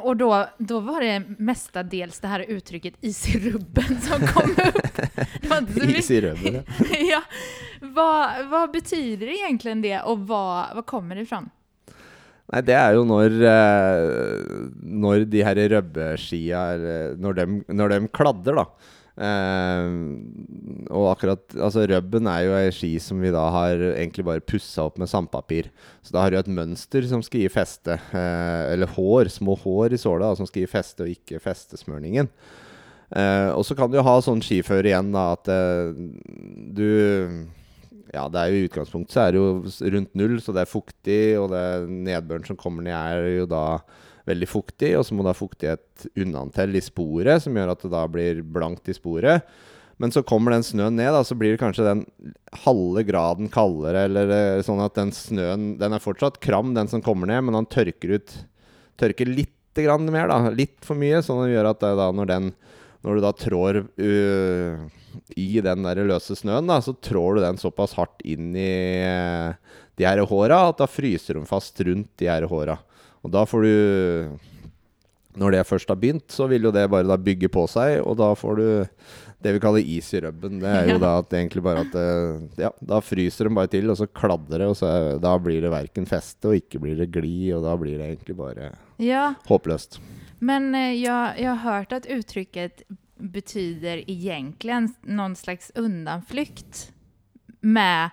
[0.00, 4.98] Och då, då var det mestadels det här uttrycket is i rubben som kom upp.
[5.74, 6.54] Mycket- Is i rubben?
[6.54, 6.62] ja.
[7.10, 7.22] ja.
[7.80, 11.50] vad, vad betyder egentligen det och vad, vad kommer det ifrån?
[12.52, 14.50] Nei, det er jo når eh,
[14.86, 16.60] Når de her røbbeskia
[17.18, 17.40] Når
[17.74, 18.92] når de kladder, da.
[19.16, 19.88] Eh,
[20.92, 24.84] og akkurat Altså, røbben er jo ei ski som vi da har egentlig bare pussa
[24.86, 25.70] opp med sandpapir.
[26.06, 27.98] Så da har du et mønster som skal gi feste.
[28.14, 32.30] eh, eller hår, små hår i såla, som skal gi feste, og ikke festesmørningen.
[33.16, 35.50] Eh, og så kan du jo ha sånn skifører igjen, da, at
[36.76, 36.86] du
[38.14, 40.70] ja, det er jo i utgangspunktet så er det jo rundt null, så det er
[40.70, 43.64] fuktig, og det nedbøren som kommer ned er jo da
[44.26, 47.92] veldig fuktig, og så må du ha fuktighet unnantell i sporet, som gjør at det
[47.94, 49.46] da blir blankt i sporet.
[50.02, 52.02] Men så kommer den snøen ned, da, så blir det kanskje den
[52.66, 57.04] halve graden kaldere, eller eh, sånn at den snøen Den er fortsatt kram, den som
[57.04, 58.36] kommer ned, men han tørker ut
[58.96, 60.38] Tørker litt mer, da.
[60.56, 62.46] Litt for mye, sånn at det gjør at det da når den
[63.06, 64.86] når du da trår uh,
[65.38, 68.66] i den der løse snøen, da, så trår du den såpass hardt inn i
[69.06, 69.54] eh,
[69.96, 72.74] de her håra at da fryser de fast rundt de her håra.
[73.24, 74.36] Og da får du
[75.36, 78.16] Når det først har begynt, så vil jo det bare da bygge på seg, og
[78.16, 78.68] da får du
[79.44, 80.60] det vi kaller is i rubben.
[80.62, 81.02] Det er jo Ja.
[81.02, 84.58] da at egentlig bare at det, Ja, da fryser de bare til, og så kladder
[84.64, 87.76] det, og så da blir det verken feste, og ikke blir det glid, og da
[87.76, 89.98] blir det egentlig bare Ja, håpløst.
[90.38, 92.82] Men eh, jag, jag har hört att uttrycket
[93.18, 96.92] betyder egentligen någon slags undanflykt
[97.60, 98.10] med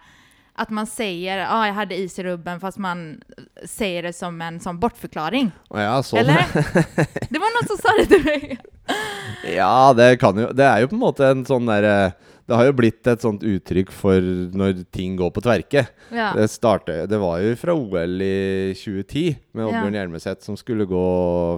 [0.56, 3.22] att man säger ja, ah, jag hade is i rubben fast man
[3.66, 5.52] säger det som en sånn bortförklaring.
[5.70, 6.20] Ja, sånn.
[6.20, 6.46] Eller?
[7.30, 8.60] Det var noen som sa det til meg.
[9.56, 12.14] Ja, det kan jo Det er jo på en måte en sånn derre
[12.44, 14.24] Det har jo blitt et sånt uttrykk for
[14.58, 15.86] når ting går på tverke.
[16.12, 16.34] Ja.
[16.36, 21.06] Det, startet, det var jo fra OL i 2010 med Oddbjørn Hjelmeset som skulle gå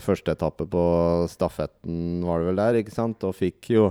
[0.05, 0.83] første etappe på
[1.31, 3.25] stafetten, var det vel der, ikke sant?
[3.25, 3.87] Og fikk jo,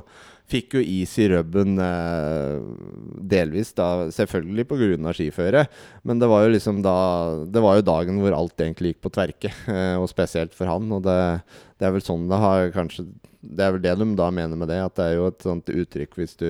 [0.51, 2.63] fikk jo is i rubben eh,
[3.35, 5.19] delvis, da, selvfølgelig pga.
[5.19, 5.85] skiføret.
[6.07, 6.97] Men det var jo liksom da
[7.51, 10.87] Det var jo dagen hvor alt egentlig gikk på tverke, eh, og spesielt for han.
[10.95, 11.21] Og det,
[11.75, 13.11] det er vel sånn det har kanskje
[13.45, 15.69] det er vel det de da mener med det, at det er jo et sånt
[15.69, 16.47] uttrykk hvis, du,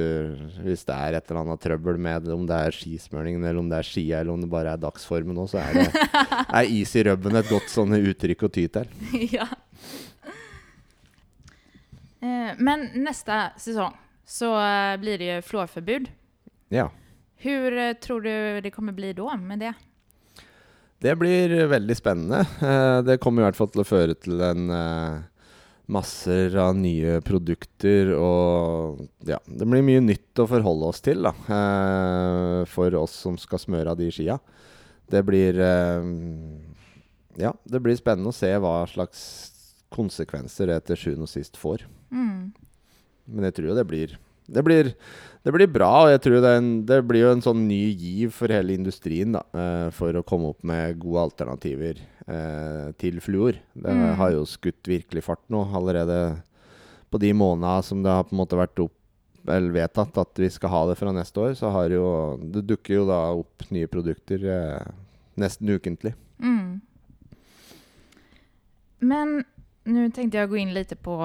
[0.63, 3.81] hvis det er et eller annet trøbbel med om det er skismøringen, eller om det
[3.81, 6.09] er skia, eller om det bare er dagsformen òg, så er, det,
[6.61, 8.95] er is i rubben et godt sånn uttrykk å ty til.
[9.35, 9.49] ja.
[12.25, 16.07] Eh, Men neste sesong så eh, blir det jo flårforbud.
[16.73, 16.89] Ja.
[17.45, 18.31] Hvor tror du
[18.65, 19.75] det kommer bli da med det?
[21.05, 22.45] Det blir veldig spennende.
[22.65, 25.19] Eh, Det kommer i hvert fall til å føre til en eh,
[25.87, 31.33] masser av nye produkter og Ja, det blir mye nytt å forholde oss til, da.
[31.49, 34.39] eh, For oss som skal smøre av de skia.
[35.11, 36.07] Det blir eh,
[37.37, 39.25] Ja, det blir spennende å se hva slags
[39.95, 41.85] konsekvenser det til sjuende og sist får.
[42.11, 42.53] Mm.
[43.31, 44.17] Men jeg tror jo det blir
[44.47, 44.91] det blir,
[45.45, 48.33] det blir bra, og jeg tror det, en, det blir jo en sånn ny giv
[48.37, 53.57] for hele industrien da, eh, for å komme opp med gode alternativer eh, til fluor.
[53.75, 54.17] Det Mm.
[54.17, 56.43] har jo skutt virkelig fart nå, allerede
[57.11, 58.93] på de månedene som det har på en måte vært opp,
[59.45, 63.07] vedtatt at vi skal ha det fra neste år, så har jo Det dukker jo
[63.07, 64.87] da opp nye produkter eh,
[65.37, 66.15] nesten ukentlig.
[66.41, 66.81] Mm.
[69.05, 69.45] Men
[69.85, 71.17] nå tenkte jeg å gå inn litt på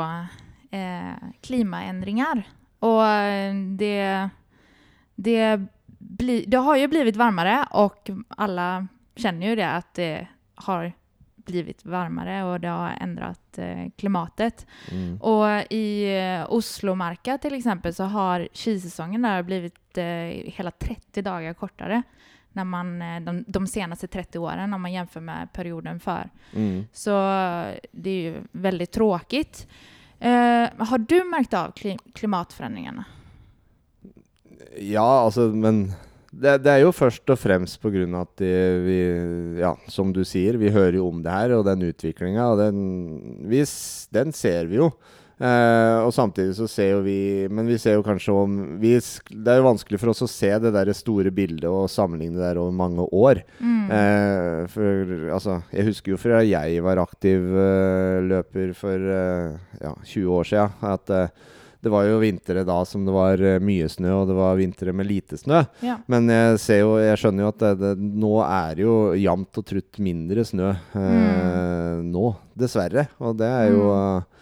[0.75, 1.15] eh,
[1.45, 2.43] klimaendringer.
[2.85, 4.29] Og eh, det,
[5.15, 5.41] det,
[5.97, 8.69] bli, det har jo blivit varmere, og alle
[9.19, 10.13] kjenner jo det at det
[10.67, 10.91] har
[11.49, 14.65] blivit varmere, og det har endret eh, klimatet.
[14.91, 15.17] Mm.
[15.25, 21.53] Og i eh, Oslomarka till exempel så har skisesongen där blivit eh, hela 30 dagar
[21.53, 22.03] kortare
[22.51, 26.29] när man, de, de senaste 30 åren om man jämför med perioden för.
[26.53, 26.85] Mm.
[26.93, 27.11] Så
[27.91, 29.67] det är ju väldigt tråkigt.
[30.19, 31.73] Eh, har du merket av
[32.17, 33.05] klimatforandringene?
[34.83, 35.85] Ja, altså, men
[36.31, 38.51] det, det er jo først og fremst av at de,
[38.85, 38.97] vi
[39.61, 42.83] Ja, som du sier, vi hører jo om det her, og den utviklinga, den,
[44.13, 44.91] den ser vi jo.
[45.39, 49.53] Eh, og samtidig så ser jo vi Men vi ser jo kanskje om vi, Det
[49.53, 52.59] er jo vanskelig for oss å se det der store bildet og sammenligne det der
[52.59, 53.39] over mange år.
[53.63, 53.85] Mm.
[53.87, 60.35] Eh, for altså Jeg husker jo fra jeg var aktiv eh, løper for ja, 20
[60.41, 61.13] år siden, at
[61.79, 65.07] det var jo vintre da som det var mye snø, og det var vintre med
[65.07, 65.61] lite snø.
[65.85, 65.95] Ja.
[66.11, 69.61] Men jeg ser jo, jeg skjønner jo at det, det, nå er det jo jevnt
[69.61, 73.07] og trutt mindre snø eh, nå, dessverre.
[73.23, 74.38] Og det er jo Mm.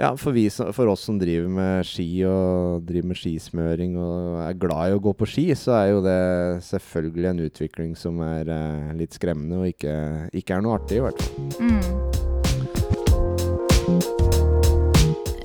[0.00, 4.56] Ja, for, vi, for oss som driver med ski og driver med skismøring og er
[4.56, 6.20] glad i å gå på ski, så er jo det
[6.64, 9.94] selvfølgelig en utvikling som er eh, litt skremmende og ikke,
[10.40, 11.36] ikke er noe artig, i hvert fall.
[11.60, 11.84] Mm.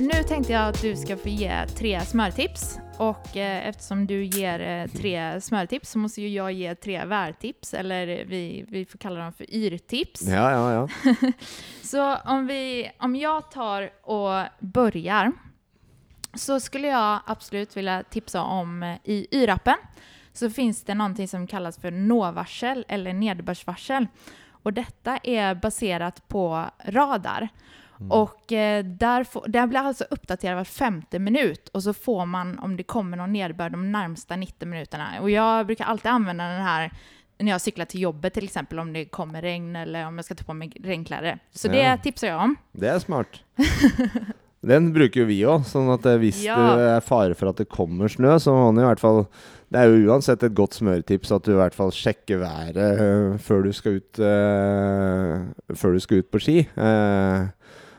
[0.08, 2.85] Nå tenkte jeg at du skal få gi tre smörtips.
[2.98, 7.74] Och eh, eftersom du ger eh, tre smörtips så måste ju jag ge tre värtips.
[7.74, 10.22] Eller vi, vi får kalla dem för yrtips.
[10.22, 11.14] Ja, ja, ja.
[11.84, 15.32] Så om, vi, om jag tar och börjar
[16.34, 19.78] så skulle jag absolut vilja tipsa om eh, i YRappen
[20.34, 24.08] så finns det någonting som kallas för nåvarsel eller nederbördsvarsel.
[24.52, 27.50] Och detta är baserat på radar.
[28.10, 32.60] Och eh, där, får, den blir alltså uppdaterad var femte minut och så får man
[32.60, 35.08] om det kommer någon nederbörd de närmsta 90 minuterna.
[35.22, 36.92] Och jag brukar alltid använda den här
[37.38, 40.36] när jag cyklar till jobbet till exempel om det kommer regn eller om jag ska
[40.36, 41.40] ta på mig regnkläder.
[41.52, 42.56] Så det tipser tipsar jag om.
[42.72, 43.28] Det er smart.
[44.66, 46.56] Den bruker jo vi òg, sånn at eh, hvis Ja.
[46.78, 49.28] det er fare for at det kommer snø, så må man i hvert fall
[49.70, 53.38] Det er jo uansett et godt smøretips at du i hvert fall sjekker været eh,
[53.42, 56.58] før du skal ut uh, Før du skal ut på ski.
[56.66, 57.46] Eh,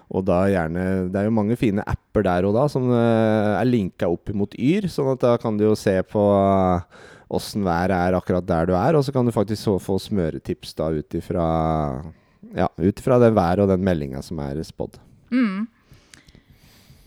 [0.06, 3.68] og da gjerne Det er jo mange fine apper der og da som eh, er
[3.68, 6.22] linka opp mot Yr, sånn at da kan du jo se på
[7.26, 10.92] åssen været er akkurat der du er, og så kan du faktisk få smøretips da
[10.94, 11.46] ut ifra
[12.54, 15.00] ja, ut ifra det været og den meldinga som er spådd.
[15.34, 15.66] Mm.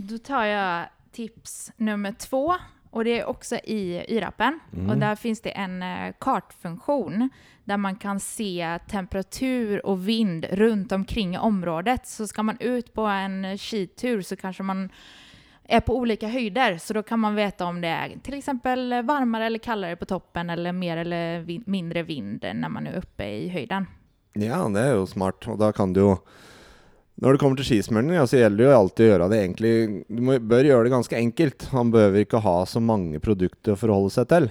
[0.09, 2.43] Da tar jeg tips nummer två
[2.89, 4.59] och det är också i YRappen.
[4.73, 4.89] Mm.
[4.89, 7.29] Och där finns det en eh, kartfunktion
[7.63, 12.07] där man kan se temperatur och vind runt omkring området.
[12.07, 14.89] Så ska man ut på en skitur så kanske man
[15.63, 19.45] är på olika höjder, så då kan man veta om det är till exempel varmare
[19.45, 23.49] eller kallare på toppen eller mer eller vin mindre vind när man är uppe i
[23.49, 23.85] höjden.
[24.33, 25.47] Ja, det er jo smart.
[25.47, 26.17] Og da kan du jo
[27.19, 29.71] Når det kommer til skismøring, ja, så gjelder det jo alltid å gjøre det egentlig
[30.07, 31.65] Du må, bør gjøre det ganske enkelt.
[31.73, 34.47] Han behøver ikke ha så mange produkter å forholde seg til.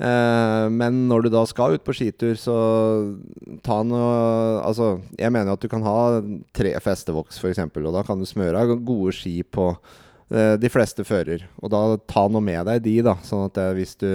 [0.00, 2.56] Eh, men når du da skal ut på skitur, så
[3.64, 4.12] ta noe
[4.64, 6.20] Altså, jeg mener at du kan ha
[6.56, 9.72] tre festevoks, f.eks., og da kan du smøre gode ski på
[10.30, 11.42] de fleste fører.
[11.58, 13.16] Og da ta noe med deg de, da.
[13.26, 14.08] Sånn at eh, hvis du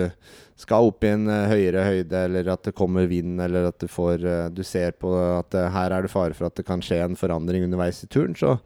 [0.56, 3.88] skal opp i en eh, høyere høyde, eller at det kommer vind, eller at du
[3.92, 6.84] får eh, Du ser på at eh, her er det fare for at det kan
[6.84, 8.58] skje en forandring underveis i turen, så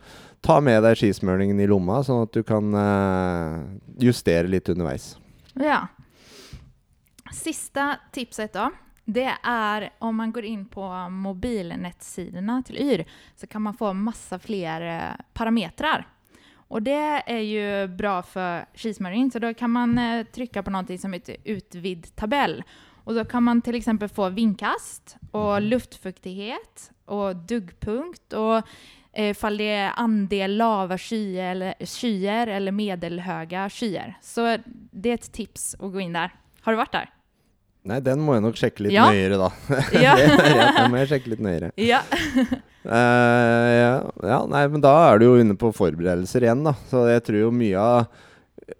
[0.45, 3.55] ta med deg skismøringen i lomma, sånn at du kan eh,
[4.05, 5.15] justere litt underveis.
[5.59, 5.87] Ja.
[7.33, 8.69] Siste tipset da.
[9.05, 13.03] det er om man går inn på mobilnettsidene til YR
[13.37, 16.05] så kan man få massa flere parametere.
[16.69, 20.99] Och det är ju bra för skismörjning, så då kan man eh, trycka på någonting
[20.99, 22.63] som heter utvidd tabell.
[23.03, 28.57] Och då kan man till exempel få vindkast och luftfuktighet och duggpunkt och
[29.13, 34.17] eh, ifall det är andel lava skyer eller, skyer eller medelhöga skyer.
[34.21, 34.57] Så
[34.91, 36.33] det är ett tips att gå in där.
[36.61, 37.09] Har du varit där?
[37.87, 39.07] Nei, den må jeg nok sjekke litt Ja.
[39.09, 39.49] nøyere, da.
[40.05, 40.15] Ja.
[40.19, 41.71] den må jeg sjekke litt nøyere.
[41.79, 42.01] Ja.
[42.03, 43.93] uh, ja,
[44.33, 46.75] ja, nei, men da er du jo inne på forberedelser igjen, da.
[46.91, 48.25] Så jeg tror jo mye av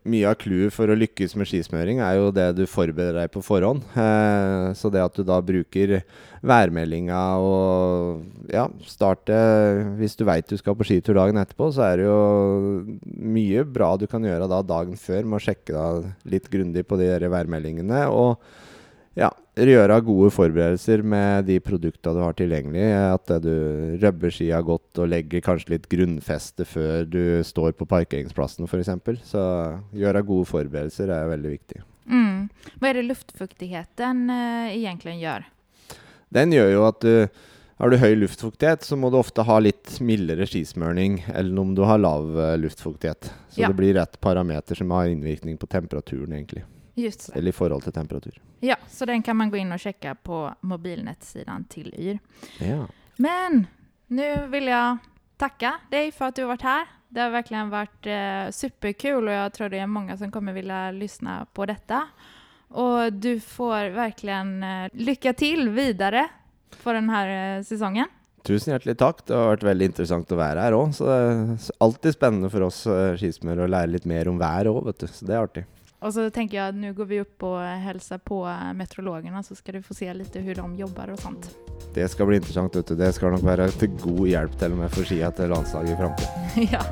[0.09, 3.41] mye av clouet for å lykkes med skismøring er jo det du forbereder deg på
[3.45, 3.81] forhånd.
[3.97, 5.95] Eh, så det at du da bruker
[6.45, 8.21] værmeldinga og
[8.53, 9.35] ja, starte
[9.99, 12.19] Hvis du veit du skal på skitur dagen etterpå, så er det jo
[13.03, 15.87] mye bra du kan gjøre da dagen før med å sjekke da
[16.29, 18.05] litt grundig på de der værmeldingene.
[18.13, 18.37] Og
[19.19, 22.85] ja, gjøre gode forberedelser med de produkta du har tilgjengelig.
[23.11, 28.69] At du rubber skia godt og legger kanskje litt grunnfeste før du står på parkeringsplassen
[28.69, 28.95] f.eks.
[29.27, 29.43] Så
[29.97, 31.83] gjøre gode forberedelser er veldig viktig.
[32.09, 32.49] Mm.
[32.79, 35.45] Hva er det luftfuktigheten uh, egentlig gjør?
[36.33, 37.13] Den gjør jo at du
[37.79, 41.85] har du høy luftfuktighet, så må du ofte ha litt mildere skismørning enn om du
[41.87, 43.29] har lav eh, luftfuktighet.
[43.55, 43.69] Så Ja.
[43.71, 46.65] det blir rett parameter som har innvirkning på temperaturen, egentlig.
[47.35, 48.37] Eller i forhold til temperatur.
[48.65, 52.19] Ja, så den kan man gå inn og sjekke på mobilnettsidan til YR.
[52.63, 52.85] Ja.
[53.19, 53.65] Men
[54.13, 54.99] nå vil jeg
[55.39, 56.95] takke deg for at du har vært her.
[57.09, 60.89] Det har virkelig vært eh, superkul og jeg tror det er mange som kommer vilja
[60.93, 62.03] lytte på dette.
[62.77, 64.35] Og du får virkelig
[64.67, 66.27] eh, lykke til videre
[66.83, 68.07] for denne här eh, säsongen.
[68.45, 69.25] Tusen hjertelig takk.
[69.27, 70.93] Det har vært veldig interessant å være her òg.
[70.95, 72.85] Så det er alltid spennende for oss
[73.19, 75.09] skismører å lære litt mer om været òg, vet du.
[75.11, 75.65] Så det er artig.
[76.01, 79.55] Och så tänker jag at nu går vi upp och hälsar på eh, meteorologerna så
[79.55, 81.57] ska du få se lite hur de jobbar och sånt.
[81.93, 82.95] Det skal bli interessant, ute.
[82.95, 85.95] Det skal nok være til god hjelp til og med for skia til landslaget i
[85.99, 86.29] framtida.
[86.71, 86.83] ja.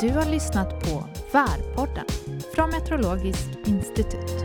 [0.00, 2.06] Du har lyssnat på Värpodden
[2.54, 4.44] från Meteorologisk institut.